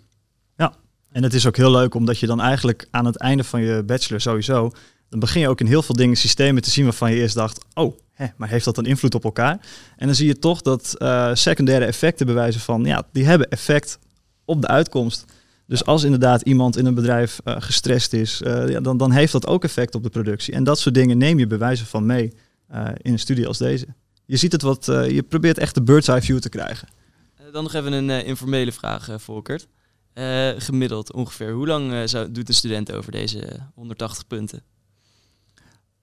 Ja, 0.57 0.75
en 1.11 1.23
het 1.23 1.33
is 1.33 1.47
ook 1.47 1.57
heel 1.57 1.71
leuk 1.71 1.93
omdat 1.93 2.19
je 2.19 2.27
dan 2.27 2.41
eigenlijk 2.41 2.87
aan 2.91 3.05
het 3.05 3.17
einde 3.17 3.43
van 3.43 3.61
je 3.61 3.83
bachelor 3.83 4.21
sowieso, 4.21 4.71
dan 5.09 5.19
begin 5.19 5.41
je 5.41 5.49
ook 5.49 5.59
in 5.59 5.65
heel 5.65 5.81
veel 5.81 5.95
dingen 5.95 6.15
systemen 6.15 6.61
te 6.61 6.69
zien 6.69 6.83
waarvan 6.83 7.11
je 7.11 7.19
eerst 7.19 7.35
dacht, 7.35 7.65
oh, 7.73 7.97
hè, 8.11 8.25
maar 8.37 8.49
heeft 8.49 8.65
dat 8.65 8.77
een 8.77 8.85
invloed 8.85 9.15
op 9.15 9.23
elkaar? 9.23 9.59
En 9.97 10.05
dan 10.05 10.15
zie 10.15 10.27
je 10.27 10.39
toch 10.39 10.61
dat 10.61 10.95
uh, 10.97 11.29
secundaire 11.33 11.85
effecten 11.85 12.25
bewijzen 12.25 12.61
van, 12.61 12.85
ja, 12.85 13.03
die 13.11 13.25
hebben 13.25 13.49
effect 13.49 13.99
op 14.45 14.61
de 14.61 14.67
uitkomst. 14.67 15.25
Dus 15.67 15.85
als 15.85 16.03
inderdaad 16.03 16.41
iemand 16.41 16.77
in 16.77 16.85
een 16.85 16.93
bedrijf 16.93 17.39
uh, 17.45 17.55
gestrest 17.59 18.13
is, 18.13 18.41
ja, 18.43 18.79
dan, 18.79 18.97
dan 18.97 19.11
heeft 19.11 19.31
dat 19.31 19.47
ook 19.47 19.63
effect 19.63 19.95
op 19.95 20.03
de 20.03 20.09
productie. 20.09 20.53
En 20.53 20.63
dat 20.63 20.79
soort 20.79 20.95
dingen 20.95 21.17
neem 21.17 21.39
je 21.39 21.47
bewijzen 21.47 21.85
van 21.85 22.05
mee 22.05 22.33
in 23.01 23.11
een 23.11 23.19
studie 23.19 23.47
als 23.47 23.57
deze. 23.57 23.85
Je 24.25 24.37
ziet 24.37 24.51
het 24.51 24.61
wat, 24.61 24.85
je 24.85 25.25
probeert 25.29 25.57
echt 25.57 25.75
de 25.75 25.81
bird's 25.81 26.07
eye 26.07 26.21
view 26.21 26.39
te 26.39 26.49
krijgen. 26.49 26.87
dan 27.51 27.63
nog 27.63 27.73
even 27.73 27.93
een 27.93 28.25
informele 28.25 28.71
vraag, 28.71 29.09
Volkert. 29.17 29.67
Gemiddeld 30.57 31.13
ongeveer, 31.13 31.51
hoe 31.51 31.67
lang 31.67 32.09
zou, 32.09 32.31
doet 32.31 32.47
een 32.47 32.53
student 32.53 32.91
over 32.91 33.11
deze 33.11 33.59
180 33.75 34.27
punten? 34.27 34.63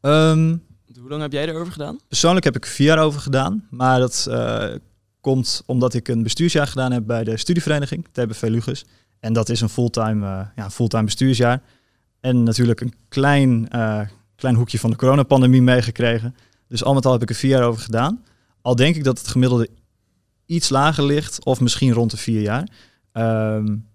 Um, 0.01 0.63
hoe 1.01 1.09
lang 1.09 1.23
heb 1.23 1.33
jij 1.33 1.49
erover 1.49 1.73
gedaan? 1.73 1.99
Persoonlijk 2.09 2.45
heb 2.45 2.57
ik 2.57 2.67
vier 2.67 2.87
jaar 2.87 2.99
over 2.99 3.21
gedaan, 3.21 3.67
maar 3.71 3.99
dat 3.99 4.29
komt 5.21 5.63
omdat 5.67 5.95
ik 5.95 6.09
een 6.09 6.23
bestuursjaar 6.23 6.67
gedaan 6.67 6.93
heb 6.93 7.07
bij 7.07 7.25
de 7.25 7.37
studievereniging, 7.37 8.07
TBV 8.13 8.43
Lugus. 8.43 8.85
En 9.21 9.33
dat 9.33 9.49
is 9.49 9.61
een 9.61 9.69
fulltime, 9.69 10.51
ja, 10.57 10.71
fulltime 10.71 11.05
bestuursjaar. 11.05 11.63
En 12.21 12.43
natuurlijk 12.43 12.81
een 12.81 12.95
klein, 13.09 13.69
klein 14.37 14.55
hoekje 14.55 14.79
van 14.79 14.91
de 14.91 14.97
coronapandemie 14.97 15.63
meegekregen. 15.63 16.35
Dus 16.69 16.85
al 16.85 16.95
met 16.95 17.07
al 17.07 17.13
heb 17.13 17.23
ik 17.23 17.29
er 17.29 17.35
vier 17.35 17.51
jaar 17.51 17.63
over 17.63 17.83
gedaan. 17.83 18.25
Al 18.63 18.77
denk 18.77 18.97
ik 18.97 19.05
dat 19.05 19.19
het 19.19 19.29
gemiddelde 19.29 19.69
iets 20.47 20.69
lager 20.69 21.05
ligt, 21.05 21.45
of 21.45 21.61
misschien 21.61 21.93
rond 21.93 22.11
de 22.11 22.17
vier 22.17 22.41
jaar. 22.41 22.69
Um, 23.13 23.88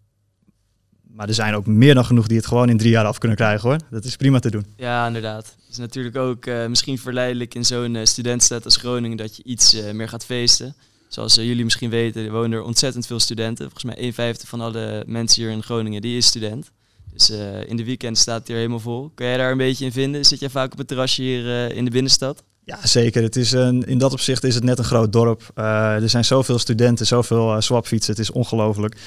maar 1.14 1.28
er 1.28 1.34
zijn 1.34 1.56
ook 1.56 1.66
meer 1.66 1.94
dan 1.94 2.06
genoeg 2.06 2.28
die 2.28 2.38
het 2.38 2.46
gewoon 2.46 2.70
in 2.70 2.78
drie 2.78 2.92
jaar 2.92 3.06
af 3.06 3.18
kunnen 3.18 3.38
krijgen 3.38 3.70
hoor. 3.70 3.80
Dat 3.90 4.04
is 4.04 4.16
prima 4.16 4.40
te 4.40 4.52
doen. 4.52 4.66
Ja, 4.78 5.08
inderdaad. 5.08 5.46
Het 5.46 5.72
is 5.72 5.78
natuurlijk 5.78 6.16
ook 6.16 6.46
uh, 6.46 6.66
misschien 6.68 6.98
verleidelijk 6.98 7.56
in 7.56 7.66
zo'n 7.66 7.96
uh, 7.96 8.06
studentstad 8.06 8.66
als 8.66 8.78
Groningen 8.78 9.18
dat 9.18 9.36
je 9.36 9.44
iets 9.44 9.74
uh, 9.74 9.92
meer 9.92 10.10
gaat 10.10 10.26
feesten. 10.26 10.76
Zoals 11.08 11.36
jullie 11.36 11.64
misschien 11.64 11.90
weten, 11.90 12.32
wonen 12.32 12.52
er 12.52 12.64
ontzettend 12.64 13.08
veel 13.08 13.20
studenten. 13.20 13.64
Volgens 13.64 13.84
mij 13.84 14.04
een 14.04 14.14
vijfde 14.14 14.48
van 14.48 14.62
alle 14.62 15.04
mensen 15.08 15.42
hier 15.42 15.52
in 15.52 15.64
Groningen, 15.64 16.02
die 16.02 16.18
is 16.18 16.26
student. 16.26 16.72
Dus 17.14 17.30
in 17.68 17.78
de 17.78 17.84
weekend 17.84 18.18
staat 18.18 18.40
het 18.40 18.48
hier 18.48 18.56
helemaal 18.56 18.80
vol. 18.80 19.12
Kun 19.16 19.26
jij 19.26 19.38
daar 19.38 19.52
een 19.52 19.58
beetje 19.58 19.86
in 19.86 19.92
vinden? 19.92 20.26
Zit 20.26 20.40
jij 20.40 20.50
vaak 20.50 20.72
op 20.72 20.78
het 20.78 20.88
terrasje 20.88 21.22
hier 21.22 21.72
in 21.76 21.86
de 21.86 21.92
binnenstad? 21.92 22.44
Ja, 22.66 22.88
zeker. 22.88 23.24
Het 23.24 23.36
is 23.36 23.52
een, 23.52 23.84
in 23.84 23.98
dat 23.98 24.14
opzicht 24.14 24.44
is 24.44 24.56
het 24.56 24.64
net 24.64 24.78
een 24.78 24.84
groot 24.84 25.12
dorp. 25.12 25.52
er 25.56 26.10
zijn 26.10 26.26
zoveel 26.26 26.60
studenten, 26.60 27.06
zoveel 27.06 27.62
swapfietsen. 27.62 28.14
Het 28.14 28.22
is 28.22 28.32
ongelooflijk. 28.32 28.98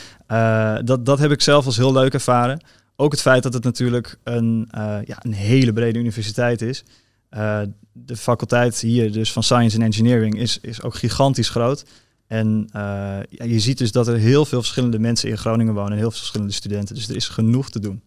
dat, 0.84 1.06
dat 1.06 1.18
heb 1.18 1.30
ik 1.30 1.40
zelf 1.40 1.66
als 1.66 1.76
heel 1.76 1.92
leuk 1.92 2.12
ervaren. 2.12 2.64
Ook 2.96 3.12
het 3.12 3.20
feit 3.20 3.42
dat 3.42 3.52
het 3.52 3.64
natuurlijk 3.64 4.18
een, 4.22 4.68
ja, 5.04 5.16
een 5.22 5.32
hele 5.32 5.72
brede 5.72 5.98
universiteit 5.98 6.62
is. 6.62 6.84
Uh, 7.30 7.60
de 7.92 8.16
faculteit 8.16 8.80
hier 8.80 9.12
dus 9.12 9.32
van 9.32 9.42
Science 9.42 9.76
and 9.76 9.84
Engineering 9.84 10.38
is, 10.38 10.58
is 10.60 10.82
ook 10.82 10.94
gigantisch 10.94 11.48
groot. 11.48 11.84
En 12.26 12.68
uh, 12.76 13.18
je 13.28 13.60
ziet 13.60 13.78
dus 13.78 13.92
dat 13.92 14.08
er 14.08 14.16
heel 14.16 14.44
veel 14.44 14.58
verschillende 14.58 14.98
mensen 14.98 15.28
in 15.28 15.38
Groningen 15.38 15.74
wonen 15.74 15.92
en 15.92 15.98
heel 15.98 16.10
veel 16.10 16.18
verschillende 16.18 16.52
studenten. 16.52 16.94
Dus 16.94 17.08
er 17.08 17.16
is 17.16 17.28
genoeg 17.28 17.70
te 17.70 17.80
doen. 17.80 18.02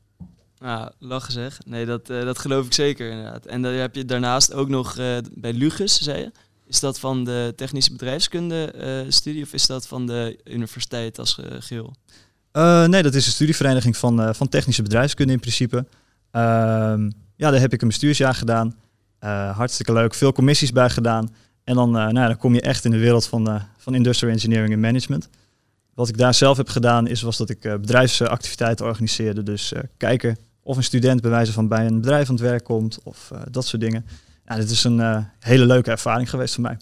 Ja, 0.62 0.92
lachen 1.00 1.34
zeg. 1.34 1.60
Nee, 1.66 1.86
dat, 1.86 2.10
uh, 2.10 2.24
dat 2.24 2.40
geloof 2.40 2.66
ik 2.66 2.74
zeker 2.74 3.10
inderdaad. 3.10 3.46
En 3.46 3.62
dan 3.62 3.74
heb 3.74 3.96
je 3.96 4.06
daarnaast 4.06 4.54
ook 4.54 4.70
nog 4.70 4.96
bij 5.34 5.54
Lugus, 5.54 6.02
zei 6.02 6.20
je. 6.20 6.32
Is 6.68 6.80
dat 6.80 7.00
van 7.00 7.24
de 7.24 7.54
technische 7.56 7.92
bedrijfskunde 7.92 9.06
studie 9.08 9.44
of 9.44 9.54
is 9.54 9.68
dat 9.68 9.88
van 9.88 10.06
de 10.06 10.40
universiteit 10.44 11.20
als 11.20 11.40
geheel? 11.60 11.96
nee, 12.88 13.04
dat 13.04 13.14
is 13.14 13.26
een 13.26 13.32
studievereniging 13.32 13.98
van, 13.98 14.36
van 14.36 14.50
technische 14.50 14.82
bedrijfskunde 14.82 15.34
in 15.34 15.40
principe. 15.40 15.86
Ehm, 16.32 17.10
ja, 17.36 17.52
daar 17.52 17.60
heb 17.60 17.74
ik 17.74 17.82
een 17.82 17.88
bestuursjaar 17.88 18.36
gedaan. 18.36 18.76
Hartstikke 19.56 19.94
leuk, 19.94 20.14
veel 20.14 20.32
commissies 20.32 20.72
bij 20.72 20.90
gedaan. 20.90 21.36
En 21.64 21.76
dan, 21.76 21.92
nou, 21.92 22.14
dan 22.14 22.38
kom 22.38 22.54
je 22.54 22.62
echt 22.62 22.86
in 22.86 22.92
de 22.92 22.98
wereld 22.98 23.26
van, 23.26 23.62
van 23.78 23.96
industrial 23.96 24.34
engineering 24.34 24.74
en 24.74 24.80
management. 24.80 25.30
Wat 25.94 26.10
ik 26.10 26.18
daar 26.18 26.34
zelf 26.34 26.58
heb 26.58 26.70
gedaan 26.70 27.08
is 27.08 27.22
was 27.22 27.38
dat 27.38 27.50
ik 27.50 27.62
bedrijfsactiviteiten 27.62 28.86
organiseerde. 28.86 29.44
Dus 29.44 29.74
kijken 29.98 30.38
of 30.70 30.78
een 30.78 30.84
student 30.84 31.22
bij 31.22 31.30
wijze 31.30 31.54
van 31.54 31.68
bij 31.68 31.86
een 31.86 32.02
bedrijf 32.02 32.30
aan 32.30 32.36
het 32.36 32.44
werk 32.44 32.64
komt 32.64 33.00
of 33.04 33.32
dat 33.52 33.66
soort 33.66 33.82
dingen. 33.82 34.06
Ja, 34.46 34.56
dit 34.56 34.70
is 34.70 34.84
een 34.84 35.28
hele 35.40 35.66
leuke 35.66 35.92
ervaring 35.92 36.30
geweest 36.30 36.54
voor 36.54 36.64
mij. 36.64 36.78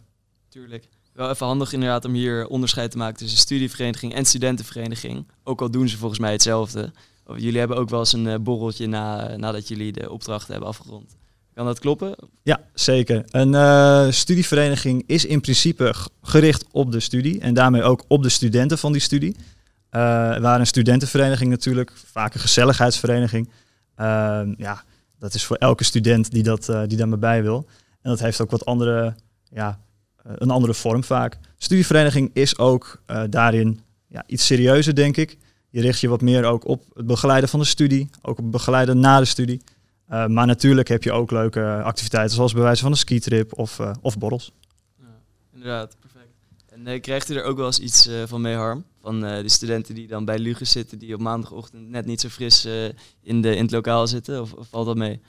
Tuurlijk. 0.49 0.87
Wel 1.13 1.29
even 1.29 1.45
handig 1.45 1.73
inderdaad 1.73 2.05
om 2.05 2.13
hier 2.13 2.47
onderscheid 2.47 2.91
te 2.91 2.97
maken 2.97 3.17
tussen 3.17 3.39
studievereniging 3.39 4.13
en 4.13 4.25
studentenvereniging. 4.25 5.27
Ook 5.43 5.61
al 5.61 5.71
doen 5.71 5.89
ze 5.89 5.97
volgens 5.97 6.19
mij 6.19 6.31
hetzelfde. 6.31 6.91
Jullie 7.35 7.59
hebben 7.59 7.77
ook 7.77 7.89
wel 7.89 7.99
eens 7.99 8.13
een 8.13 8.43
borreltje 8.43 8.87
na, 8.87 9.35
nadat 9.37 9.67
jullie 9.67 9.91
de 9.91 10.11
opdrachten 10.11 10.51
hebben 10.51 10.69
afgerond. 10.69 11.15
Kan 11.53 11.65
dat 11.65 11.79
kloppen? 11.79 12.15
Ja, 12.43 12.61
zeker. 12.73 13.23
Een 13.29 13.53
uh, 13.53 14.11
studievereniging 14.11 15.03
is 15.05 15.25
in 15.25 15.41
principe 15.41 15.95
gericht 16.21 16.65
op 16.71 16.91
de 16.91 16.99
studie 16.99 17.39
en 17.39 17.53
daarmee 17.53 17.83
ook 17.83 18.03
op 18.07 18.23
de 18.23 18.29
studenten 18.29 18.77
van 18.77 18.91
die 18.91 19.01
studie. 19.01 19.35
Uh, 19.91 20.01
waar 20.39 20.59
een 20.59 20.67
studentenvereniging 20.67 21.49
natuurlijk, 21.49 21.91
vaak 22.05 22.33
een 22.33 22.39
gezelligheidsvereniging. 22.39 23.49
Uh, 23.99 24.41
ja, 24.57 24.83
dat 25.19 25.33
is 25.33 25.45
voor 25.45 25.55
elke 25.55 25.83
student 25.83 26.31
die, 26.31 26.43
dat, 26.43 26.69
uh, 26.69 26.81
die 26.87 26.97
daar 26.97 27.19
bij 27.19 27.43
wil. 27.43 27.67
En 28.01 28.09
dat 28.09 28.19
heeft 28.19 28.41
ook 28.41 28.51
wat 28.51 28.65
andere, 28.65 29.15
ja, 29.49 29.79
een 30.23 30.49
andere 30.49 30.73
vorm 30.73 31.03
vaak. 31.03 31.37
Studievereniging 31.57 32.29
is 32.33 32.57
ook 32.57 33.01
daarin 33.29 33.79
ja, 34.07 34.23
iets 34.27 34.45
serieuzer, 34.45 34.95
denk 34.95 35.17
ik. 35.17 35.37
Je 35.69 35.81
richt 35.81 35.99
je 35.99 36.07
wat 36.07 36.21
meer 36.21 36.43
ook 36.43 36.67
op 36.67 36.83
het 36.93 37.05
begeleiden 37.05 37.49
van 37.49 37.59
de 37.59 37.65
studie, 37.65 38.09
ook 38.21 38.37
op 38.37 38.43
het 38.43 38.51
begeleiden 38.51 38.99
na 38.99 39.19
de 39.19 39.25
studie. 39.25 39.61
Maar 40.07 40.45
natuurlijk 40.45 40.87
heb 40.87 41.03
je 41.03 41.11
ook 41.11 41.31
leuke 41.31 41.81
activiteiten, 41.83 42.35
zoals 42.35 42.53
bij 42.53 42.61
wijze 42.61 42.81
van 42.81 42.91
een 42.91 42.97
skitrip 42.97 43.57
of, 43.57 43.79
of 44.01 44.17
borrels. 44.17 44.51
Ja, 44.99 45.05
inderdaad, 45.53 45.95
perfect. 45.99 46.33
En 46.69 46.87
uh, 46.87 47.01
krijgt 47.01 47.29
u 47.29 47.35
er 47.35 47.43
ook 47.43 47.57
wel 47.57 47.65
eens 47.65 47.79
iets 47.79 48.09
van 48.25 48.41
mee, 48.41 48.55
Harm? 48.55 48.83
Van 49.07 49.25
uh, 49.25 49.41
de 49.41 49.49
studenten 49.49 49.95
die 49.95 50.07
dan 50.07 50.25
bij 50.25 50.39
Luges 50.39 50.71
zitten, 50.71 50.99
die 50.99 51.13
op 51.13 51.19
maandagochtend 51.19 51.89
net 51.89 52.05
niet 52.05 52.21
zo 52.21 52.29
fris 52.29 52.67
in, 53.23 53.41
de, 53.41 53.55
in 53.55 53.61
het 53.61 53.71
lokaal 53.71 54.07
zitten? 54.07 54.41
Of, 54.41 54.53
of 54.53 54.67
valt 54.67 54.85
dat 54.85 54.95
mee? 54.95 55.19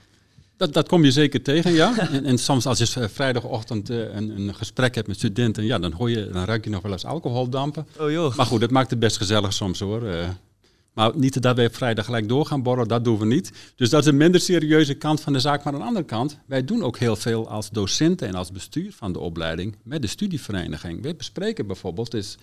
Dat, 0.57 0.73
dat 0.73 0.89
kom 0.89 1.05
je 1.05 1.11
zeker 1.11 1.43
tegen, 1.43 1.73
ja. 1.73 1.99
en, 2.13 2.25
en, 2.25 2.39
soms 2.39 2.67
als 2.67 2.79
je 2.79 3.09
vrijdagochtend 3.09 3.89
een, 3.89 4.31
een, 4.31 4.55
gesprek 4.55 4.95
hebt 4.95 5.07
met 5.07 5.17
studenten, 5.17 5.65
ja, 5.65 5.79
dan, 5.79 5.93
hoor 5.93 6.11
je, 6.11 6.31
dan 6.33 6.45
ruik 6.45 6.65
je 6.65 6.71
nog 6.71 6.83
wel 6.83 6.93
eens 6.93 7.05
alcoholdampen. 7.05 7.87
Oh 7.99 8.11
joh. 8.11 8.35
Maar 8.35 8.47
goed, 8.47 8.61
dat 8.61 8.71
maakt 8.71 8.91
het 8.91 8.99
best 8.99 9.17
gezellig 9.17 9.53
soms 9.53 9.81
hoor. 9.81 10.03
Maar 10.99 11.13
niet 11.15 11.43
dat 11.43 11.57
wij 11.57 11.71
vrijdag 11.71 12.05
gelijk 12.05 12.29
door 12.29 12.47
gaan 12.47 12.63
borrelen, 12.63 12.89
dat 12.89 13.05
doen 13.05 13.19
we 13.19 13.27
niet. 13.27 13.53
Dus 13.77 13.91
dat 13.91 14.01
is 14.01 14.07
een 14.07 14.17
minder 14.17 14.41
serieuze 14.41 14.95
kant 14.95 15.21
van 15.21 15.33
de 15.33 15.41
zaak. 15.41 15.65
Maar 15.65 15.73
aan 15.73 15.79
de 15.79 15.85
andere 15.87 16.05
kant, 16.05 16.39
wij 16.47 16.65
doen 16.65 16.83
ook 16.83 16.99
heel 16.99 17.17
veel 17.17 17.49
als 17.49 17.71
docenten 17.71 18.29
en 18.29 18.35
als 18.35 18.53
bestuur 18.53 18.93
van 18.93 19.13
de 19.13 19.19
opleiding 19.19 19.77
met 19.83 20.03
de 20.03 20.09
studievereniging. 20.09 21.03
We 21.03 21.15
bespreken 21.15 21.67
bijvoorbeeld 21.67 22.15
is, 22.15 22.37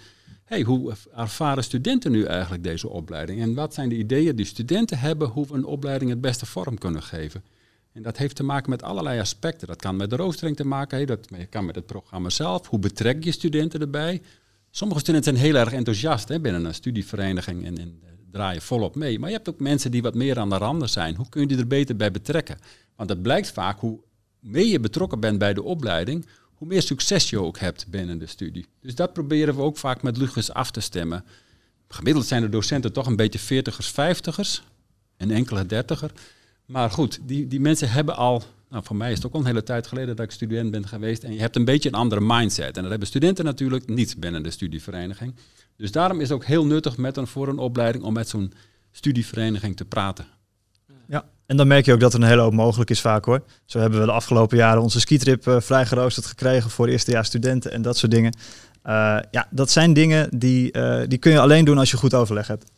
hey, 0.46 0.62
hoe 0.62 0.94
ervaren 1.16 1.64
studenten 1.64 2.12
nu 2.12 2.24
eigenlijk 2.24 2.64
deze 2.64 2.90
opleiding? 2.90 3.42
En 3.42 3.54
wat 3.54 3.74
zijn 3.74 3.90
de 3.90 3.98
ideeën 3.98 4.36
die 4.36 4.46
studenten 4.46 5.00
hebben 5.00 5.28
hoe 5.28 5.48
we 5.48 5.54
een 5.54 5.66
opleiding 5.66 6.10
het 6.10 6.22
beste 6.22 6.46
vorm 6.46 6.78
kunnen 6.78 7.04
geven? 7.04 7.44
En 7.92 8.02
dat 8.02 8.18
heeft 8.18 8.36
te 8.36 8.44
maken 8.44 8.70
met 8.70 8.84
allerlei 8.84 9.20
aspecten. 9.20 9.68
Dat 9.68 9.82
kan 9.82 9.96
met 9.96 10.10
de 10.10 10.16
roostering 10.16 10.56
te 10.56 10.66
maken 10.66 10.98
hebben, 10.98 11.18
dat 11.30 11.50
kan 11.50 11.66
met 11.66 11.76
het 11.76 11.86
programma 11.86 12.30
zelf. 12.30 12.68
Hoe 12.68 12.80
betrek 12.80 13.24
je 13.24 13.32
studenten 13.32 13.80
erbij? 13.80 14.22
Sommige 14.70 15.00
studenten 15.00 15.38
zijn 15.38 15.46
heel 15.46 15.62
erg 15.62 15.74
enthousiast 15.74 16.28
hè, 16.28 16.40
binnen 16.40 16.66
een 16.66 16.74
studievereniging 16.74 17.66
en, 17.66 17.78
en 17.78 18.00
draaien 18.32 18.62
volop 18.62 18.96
mee. 18.96 19.20
Maar 19.20 19.30
je 19.30 19.36
hebt 19.36 19.50
ook 19.50 19.60
mensen 19.60 19.92
die 19.92 20.02
wat 20.02 20.16
meer 20.16 20.40
aan 20.40 20.50
de 20.50 20.58
randen 20.58 20.90
zijn. 20.90 21.16
Hoe 21.16 21.30
kun 21.30 21.42
je 21.42 21.48
die 21.48 21.58
er 21.58 21.68
beter 21.68 21.96
bij 21.96 22.12
betrekken? 22.12 22.58
Want 22.96 23.10
het 23.10 23.22
blijkt 23.22 23.52
vaak 23.52 23.80
hoe 23.80 24.00
meer 24.40 24.66
je 24.66 24.80
betrokken 24.80 25.20
bent 25.20 25.38
bij 25.38 25.54
de 25.54 25.64
opleiding, 25.64 26.26
hoe 26.56 26.68
meer 26.68 26.82
succes 26.82 27.30
je 27.30 27.40
ook 27.40 27.60
hebt 27.60 27.88
binnen 27.88 28.18
de 28.18 28.28
studie. 28.28 28.66
Dus 28.82 28.96
dat 28.96 29.14
proberen 29.14 29.56
we 29.56 29.62
ook 29.62 29.78
vaak 29.78 30.02
met 30.02 30.18
Lugus 30.18 30.52
af 30.52 30.72
te 30.72 30.80
stemmen. 30.80 31.24
Gemiddeld 31.88 32.26
zijn 32.26 32.42
de 32.42 32.50
docenten 32.50 32.94
toch 32.94 33.08
een 33.08 33.16
beetje 33.16 33.40
veertigers, 33.40 33.88
vijftigers 33.88 34.64
en 35.18 35.32
enkele 35.32 35.66
dertiger. 35.66 36.12
Maar 36.66 36.92
goed, 36.92 37.20
die, 37.24 37.48
die 37.48 37.60
mensen 37.60 37.90
hebben 37.90 38.16
al, 38.16 38.44
nou 38.70 38.84
voor 38.84 38.96
mij 38.96 39.12
is 39.12 39.18
het 39.18 39.26
ook 39.26 39.34
al 39.34 39.40
een 39.40 39.46
hele 39.46 39.64
tijd 39.64 39.88
geleden 39.88 40.16
dat 40.16 40.26
ik 40.26 40.32
student 40.32 40.72
ben 40.72 40.88
geweest. 40.88 41.24
En 41.24 41.34
je 41.34 41.40
hebt 41.40 41.56
een 41.56 41.66
beetje 41.66 41.90
een 41.90 41.96
andere 41.96 42.22
mindset. 42.22 42.76
En 42.76 42.82
dat 42.82 42.90
hebben 42.90 43.08
studenten 43.08 43.46
natuurlijk 43.46 43.88
niet 43.88 44.16
binnen 44.20 44.44
de 44.44 44.52
studievereniging. 44.52 45.36
Dus 45.78 45.92
daarom 45.92 46.22
is 46.22 46.30
het 46.30 46.38
ook 46.38 46.46
heel 46.46 46.66
nuttig 46.66 46.98
met 46.98 47.18
een, 47.18 47.28
voor 47.28 47.48
een 47.48 47.58
opleiding 47.58 48.04
om 48.04 48.14
met 48.14 48.30
zo'n 48.30 48.54
studievereniging 48.92 49.76
te 49.76 49.86
praten. 49.86 50.26
Ja, 51.08 51.30
en 51.46 51.58
dan 51.58 51.68
merk 51.68 51.86
je 51.86 51.94
ook 51.94 52.00
dat 52.00 52.14
er 52.14 52.22
een 52.22 52.28
hele 52.28 52.42
hoop 52.42 52.54
mogelijk 52.54 52.90
is 52.90 53.02
vaak 53.02 53.26
hoor. 53.26 53.44
Zo 53.66 53.80
hebben 53.80 54.00
we 54.00 54.06
de 54.06 54.12
afgelopen 54.12 54.58
jaren 54.58 54.82
onze 54.82 55.00
skitrip 55.00 55.48
uh, 55.48 55.60
vrijgeroosterd 55.60 56.26
gekregen 56.26 56.70
voor 56.70 56.88
eerstejaars 56.88 57.28
studenten 57.28 57.72
en 57.72 57.82
dat 57.82 57.98
soort 57.98 58.12
dingen. 58.12 58.38
Uh, 58.86 59.18
ja, 59.32 59.48
dat 59.50 59.72
zijn 59.72 59.94
dingen 59.94 60.40
die, 60.40 60.78
uh, 60.78 61.02
die 61.08 61.18
kun 61.18 61.32
je 61.32 61.40
alleen 61.40 61.66
doen 61.66 61.78
als 61.78 61.92
je 61.92 61.98
goed 61.98 62.14
overleg 62.14 62.48
hebt. 62.48 62.72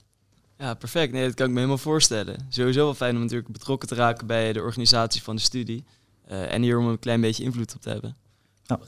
Ja, 0.57 0.74
perfect. 0.74 1.13
Nee, 1.13 1.25
dat 1.25 1.33
kan 1.33 1.45
ik 1.45 1.51
me 1.51 1.57
helemaal 1.57 1.77
voorstellen. 1.77 2.36
Sowieso 2.50 2.83
wel 2.83 2.93
fijn 2.93 3.15
om 3.15 3.21
natuurlijk 3.21 3.51
betrokken 3.51 3.88
te 3.88 3.95
raken 3.95 4.27
bij 4.27 4.53
de 4.53 4.62
organisatie 4.62 5.24
van 5.24 5.36
de 5.36 5.41
studie. 5.41 5.83
en 6.27 6.62
hier 6.62 6.77
om 6.77 6.88
een 6.88 7.00
klein 7.00 7.21
beetje 7.21 7.43
invloed 7.43 7.75
op 7.75 7.81
te 7.81 7.89
hebben. 7.89 8.15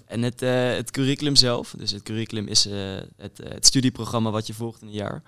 En 0.06 0.22
het, 0.22 0.40
het 0.78 0.92
curriculum 0.92 1.36
zelf, 1.36 1.74
dus 1.78 1.92
het 1.92 2.04
curriculum 2.04 2.48
is 2.48 2.64
het, 3.18 3.38
het, 3.38 3.66
studieprogramma 3.66 4.32
wat 4.32 4.48
je 4.48 4.54
volgt 4.54 4.82
in 4.82 4.88
een 4.88 4.94
jaar. 4.94 5.22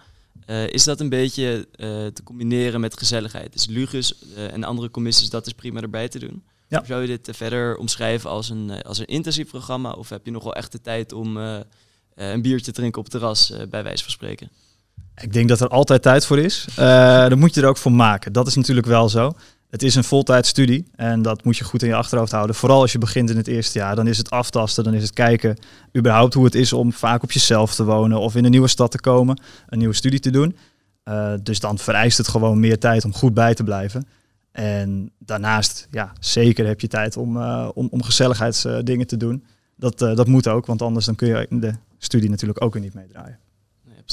Is 0.67 0.83
dat 0.83 0.99
een 0.99 1.09
beetje 1.09 1.67
te 2.13 2.23
combineren 2.23 2.79
met 2.81 2.97
gezelligheid? 2.97 3.53
Dus 3.53 3.65
Lugus 3.65 4.15
en 4.35 4.63
andere 4.63 4.91
commissies, 4.91 5.29
dat 5.29 5.47
is 5.47 5.53
prima 5.53 5.81
erbij 5.81 6.07
te 6.07 6.19
doen. 6.19 6.43
Ja. 6.67 6.83
Zou 6.85 7.01
je 7.01 7.07
dit 7.07 7.29
verder 7.37 7.77
omschrijven 7.77 8.29
als 8.29 8.49
een, 8.49 8.81
als 8.81 8.97
een 8.97 9.05
intensief 9.05 9.47
programma? 9.47 9.91
Of 9.91 10.09
heb 10.09 10.25
je 10.25 10.31
nog 10.31 10.43
wel 10.43 10.55
echt 10.55 10.71
de 10.71 10.81
tijd 10.81 11.13
om 11.13 11.37
een 12.15 12.41
biertje 12.41 12.65
te 12.65 12.71
drinken 12.71 12.99
op 12.99 13.03
het 13.03 13.13
terras, 13.13 13.53
bij 13.69 13.83
wijze 13.83 14.03
van 14.03 14.11
spreken? 14.11 14.49
Ik 15.15 15.33
denk 15.33 15.49
dat 15.49 15.61
er 15.61 15.67
altijd 15.67 16.01
tijd 16.01 16.25
voor 16.25 16.39
is. 16.39 16.65
dan 16.75 17.39
moet 17.39 17.53
je 17.53 17.61
er 17.61 17.67
ook 17.67 17.77
voor 17.77 17.91
maken. 17.91 18.33
Dat 18.33 18.47
is 18.47 18.55
natuurlijk 18.55 18.87
wel 18.87 19.09
zo. 19.09 19.33
Het 19.71 19.83
is 19.83 19.95
een 19.95 20.03
voltijd 20.03 20.45
studie 20.45 20.85
en 20.95 21.21
dat 21.21 21.43
moet 21.43 21.57
je 21.57 21.63
goed 21.63 21.81
in 21.81 21.87
je 21.87 21.95
achterhoofd 21.95 22.31
houden. 22.31 22.55
Vooral 22.55 22.81
als 22.81 22.91
je 22.91 22.97
begint 22.97 23.29
in 23.29 23.37
het 23.37 23.47
eerste 23.47 23.79
jaar, 23.79 23.95
dan 23.95 24.07
is 24.07 24.17
het 24.17 24.29
aftasten, 24.29 24.83
dan 24.83 24.93
is 24.93 25.01
het 25.01 25.13
kijken 25.13 25.57
überhaupt 25.97 26.33
hoe 26.33 26.45
het 26.45 26.55
is 26.55 26.73
om 26.73 26.93
vaak 26.93 27.23
op 27.23 27.31
jezelf 27.31 27.75
te 27.75 27.83
wonen 27.83 28.19
of 28.19 28.35
in 28.35 28.45
een 28.45 28.51
nieuwe 28.51 28.67
stad 28.67 28.91
te 28.91 28.99
komen, 28.99 29.41
een 29.67 29.77
nieuwe 29.77 29.93
studie 29.93 30.19
te 30.19 30.29
doen. 30.29 30.57
Uh, 31.05 31.33
dus 31.43 31.59
dan 31.59 31.77
vereist 31.77 32.17
het 32.17 32.27
gewoon 32.27 32.59
meer 32.59 32.79
tijd 32.79 33.05
om 33.05 33.13
goed 33.13 33.33
bij 33.33 33.53
te 33.53 33.63
blijven. 33.63 34.07
En 34.51 35.11
daarnaast, 35.17 35.87
ja, 35.91 36.13
zeker 36.19 36.67
heb 36.67 36.81
je 36.81 36.87
tijd 36.87 37.17
om, 37.17 37.37
uh, 37.37 37.69
om, 37.73 37.87
om 37.91 38.03
gezelligheidsdingen 38.03 39.07
te 39.07 39.17
doen. 39.17 39.45
Dat, 39.75 40.01
uh, 40.01 40.15
dat 40.15 40.27
moet 40.27 40.47
ook, 40.47 40.65
want 40.65 40.81
anders 40.81 41.05
dan 41.05 41.15
kun 41.15 41.27
je 41.27 41.47
de 41.49 41.73
studie 41.97 42.29
natuurlijk 42.29 42.63
ook 42.63 42.73
weer 42.73 42.83
niet 42.83 42.93
meedraaien. 42.93 43.39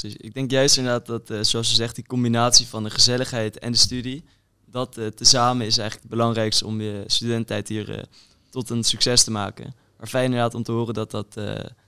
Ik 0.01 0.33
denk 0.33 0.51
juist 0.51 0.77
inderdaad 0.77 1.05
dat, 1.05 1.47
zoals 1.47 1.69
je 1.69 1.75
zegt, 1.75 1.95
die 1.95 2.05
combinatie 2.05 2.67
van 2.67 2.83
de 2.83 2.89
gezelligheid 2.89 3.59
en 3.59 3.71
de 3.71 3.77
studie, 3.77 4.23
dat 4.71 4.97
uh, 4.97 5.07
tezamen 5.07 5.65
is 5.65 5.77
eigenlijk 5.77 6.09
het 6.09 6.17
belangrijkste 6.17 6.65
om 6.65 6.81
je 6.81 7.03
studententijd 7.07 7.67
hier 7.67 7.89
uh, 7.89 8.03
tot 8.49 8.69
een 8.69 8.83
succes 8.83 9.23
te 9.23 9.31
maken. 9.31 9.73
Maar 9.97 10.07
fijn 10.07 10.25
inderdaad 10.25 10.55
om 10.55 10.63
te 10.63 10.71
horen 10.71 10.93
dat 10.93 11.11
dat, 11.11 11.35
uh, 11.37 11.45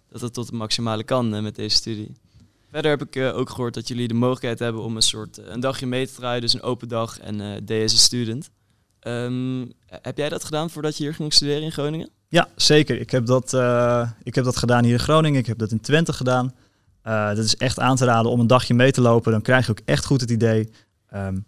dat, 0.09 0.21
het 0.21 0.33
tot 0.33 0.45
het 0.45 0.55
maximale 0.55 1.03
kan 1.03 1.43
met 1.43 1.55
deze 1.55 1.75
studie. 1.75 2.15
Verder 2.71 2.91
heb 2.91 3.01
ik 3.01 3.33
ook 3.33 3.49
gehoord 3.49 3.73
dat 3.73 3.87
jullie 3.87 4.07
de 4.07 4.13
mogelijkheid 4.13 4.59
hebben 4.59 4.81
om 4.81 4.95
een 4.95 5.01
soort 5.01 5.37
een 5.37 5.59
dagje 5.59 5.85
mee 5.85 6.07
te 6.07 6.13
draaien, 6.13 6.41
dus 6.41 6.53
een 6.53 6.61
open 6.61 6.87
dag 6.87 7.19
en 7.19 7.65
DS 7.65 8.03
student. 8.03 8.49
Um, 9.07 9.73
heb 9.87 10.17
jij 10.17 10.29
dat 10.29 10.43
gedaan 10.43 10.69
voordat 10.69 10.97
je 10.97 11.03
hier 11.03 11.13
ging 11.13 11.33
studeren 11.33 11.61
in 11.61 11.71
Groningen? 11.71 12.09
Ja, 12.27 12.49
zeker. 12.55 12.99
Ik 12.99 13.11
heb 13.11 13.25
dat, 13.25 13.53
ik 14.23 14.35
heb 14.35 14.43
dat 14.43 14.57
gedaan 14.57 14.83
hier 14.83 14.93
in 14.93 14.99
Groningen. 14.99 15.39
Ik 15.39 15.45
heb 15.45 15.57
dat 15.57 15.71
in 15.71 15.81
Twente 15.81 16.13
gedaan. 16.13 16.53
dat 17.03 17.37
is 17.37 17.55
echt 17.55 17.79
aan 17.79 17.95
te 17.95 18.05
raden 18.05 18.31
om 18.31 18.39
een 18.39 18.47
dagje 18.47 18.73
mee 18.73 18.91
te 18.91 19.01
lopen. 19.01 19.31
Dan 19.31 19.41
krijg 19.41 19.65
je 19.65 19.71
ook 19.71 19.81
echt 19.85 20.05
goed 20.05 20.21
het 20.21 20.31
idee. 20.31 20.71
Um, 21.13 21.45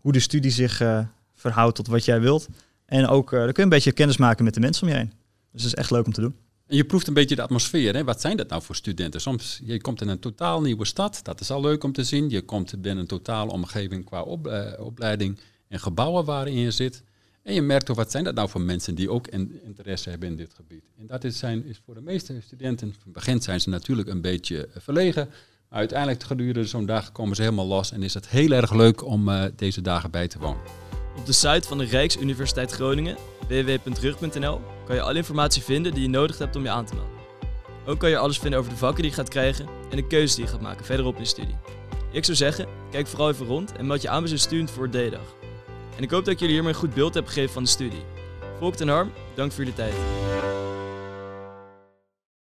hoe 0.00 0.12
de 0.12 0.20
studie 0.20 0.50
zich 0.50 0.80
uh, 0.80 1.04
verhoudt 1.34 1.76
tot 1.76 1.86
wat 1.86 2.04
jij 2.04 2.20
wilt. 2.20 2.48
En 2.84 3.06
ook, 3.06 3.32
uh, 3.32 3.38
dan 3.38 3.46
kun 3.46 3.56
je 3.56 3.62
een 3.62 3.68
beetje 3.68 3.92
kennis 3.92 4.16
maken 4.16 4.44
met 4.44 4.54
de 4.54 4.60
mensen 4.60 4.82
om 4.82 4.88
je 4.88 4.94
heen. 4.98 5.12
Dus 5.52 5.62
dat 5.62 5.72
is 5.72 5.78
echt 5.78 5.90
leuk 5.90 6.06
om 6.06 6.12
te 6.12 6.20
doen. 6.20 6.34
En 6.66 6.76
je 6.76 6.84
proeft 6.84 7.06
een 7.06 7.14
beetje 7.14 7.36
de 7.36 7.42
atmosfeer. 7.42 7.94
Hè? 7.94 8.04
Wat 8.04 8.20
zijn 8.20 8.36
dat 8.36 8.48
nou 8.48 8.62
voor 8.62 8.76
studenten? 8.76 9.20
Soms, 9.20 9.60
je 9.64 9.80
komt 9.80 10.00
in 10.00 10.08
een 10.08 10.18
totaal 10.18 10.60
nieuwe 10.60 10.84
stad. 10.84 11.20
Dat 11.22 11.40
is 11.40 11.50
al 11.50 11.60
leuk 11.60 11.84
om 11.84 11.92
te 11.92 12.04
zien. 12.04 12.30
Je 12.30 12.42
komt 12.42 12.82
binnen 12.82 12.98
een 12.98 13.06
totale 13.06 13.52
omgeving 13.52 14.04
qua 14.04 14.24
uh, 14.26 14.86
opleiding 14.86 15.38
en 15.68 15.80
gebouwen 15.80 16.24
waarin 16.24 16.58
je 16.58 16.70
zit. 16.70 17.02
En 17.42 17.54
je 17.54 17.62
merkt 17.62 17.86
toch, 17.86 17.96
wat 17.96 18.10
zijn 18.10 18.24
dat 18.24 18.34
nou 18.34 18.48
voor 18.48 18.60
mensen 18.60 18.94
die 18.94 19.10
ook 19.10 19.28
interesse 19.62 20.10
hebben 20.10 20.28
in 20.28 20.36
dit 20.36 20.54
gebied? 20.54 20.82
En 20.98 21.06
dat 21.06 21.24
is, 21.24 21.38
zijn, 21.38 21.64
is 21.64 21.80
voor 21.84 21.94
de 21.94 22.00
meeste 22.00 22.40
studenten, 22.40 22.94
van 23.02 23.12
begin 23.12 23.42
zijn 23.42 23.60
ze 23.60 23.68
natuurlijk 23.68 24.08
een 24.08 24.20
beetje 24.20 24.68
verlegen. 24.76 25.28
Uiteindelijk 25.70 26.22
gedurende 26.22 26.64
zo'n 26.64 26.86
dag 26.86 27.12
komen 27.12 27.36
ze 27.36 27.42
helemaal 27.42 27.66
los 27.66 27.92
en 27.92 28.02
is 28.02 28.14
het 28.14 28.28
heel 28.28 28.50
erg 28.50 28.72
leuk 28.72 29.04
om 29.04 29.28
uh, 29.28 29.44
deze 29.56 29.80
dagen 29.80 30.10
bij 30.10 30.28
te 30.28 30.38
wonen. 30.38 30.60
Op 31.16 31.26
de 31.26 31.32
site 31.32 31.68
van 31.68 31.78
de 31.78 31.84
Rijksuniversiteit 31.84 32.72
Groningen, 32.72 33.16
www.rug.nl, 33.48 34.60
kan 34.84 34.94
je 34.94 35.00
alle 35.00 35.16
informatie 35.16 35.62
vinden 35.62 35.94
die 35.94 36.02
je 36.02 36.08
nodig 36.08 36.38
hebt 36.38 36.56
om 36.56 36.62
je 36.62 36.70
aan 36.70 36.84
te 36.84 36.94
melden. 36.94 37.18
Ook 37.86 37.98
kan 37.98 38.10
je 38.10 38.18
alles 38.18 38.38
vinden 38.38 38.58
over 38.58 38.70
de 38.70 38.78
vakken 38.78 39.02
die 39.02 39.10
je 39.10 39.16
gaat 39.16 39.28
krijgen 39.28 39.66
en 39.90 39.96
de 39.96 40.06
keuzes 40.06 40.34
die 40.34 40.44
je 40.44 40.50
gaat 40.50 40.60
maken 40.60 40.84
verderop 40.84 41.14
in 41.14 41.20
je 41.20 41.26
studie. 41.26 41.56
Ik 42.12 42.24
zou 42.24 42.36
zeggen, 42.36 42.66
kijk 42.90 43.06
vooral 43.06 43.30
even 43.30 43.46
rond 43.46 43.72
en 43.76 43.86
meld 43.86 44.02
je 44.02 44.08
aan 44.08 44.20
bij 44.20 44.28
zo'n 44.28 44.38
student 44.38 44.70
voor 44.70 44.88
D-dag. 44.88 45.34
En 45.96 46.02
ik 46.02 46.10
hoop 46.10 46.24
dat 46.24 46.34
ik 46.34 46.40
jullie 46.40 46.54
hiermee 46.54 46.72
een 46.72 46.78
goed 46.78 46.94
beeld 46.94 47.14
heb 47.14 47.26
gegeven 47.26 47.52
van 47.52 47.62
de 47.62 47.68
studie. 47.68 48.02
Volk 48.58 48.74
ten 48.74 48.88
Harm, 48.88 49.12
dank 49.34 49.52
voor 49.52 49.64
jullie 49.64 49.78
tijd. 49.78 49.94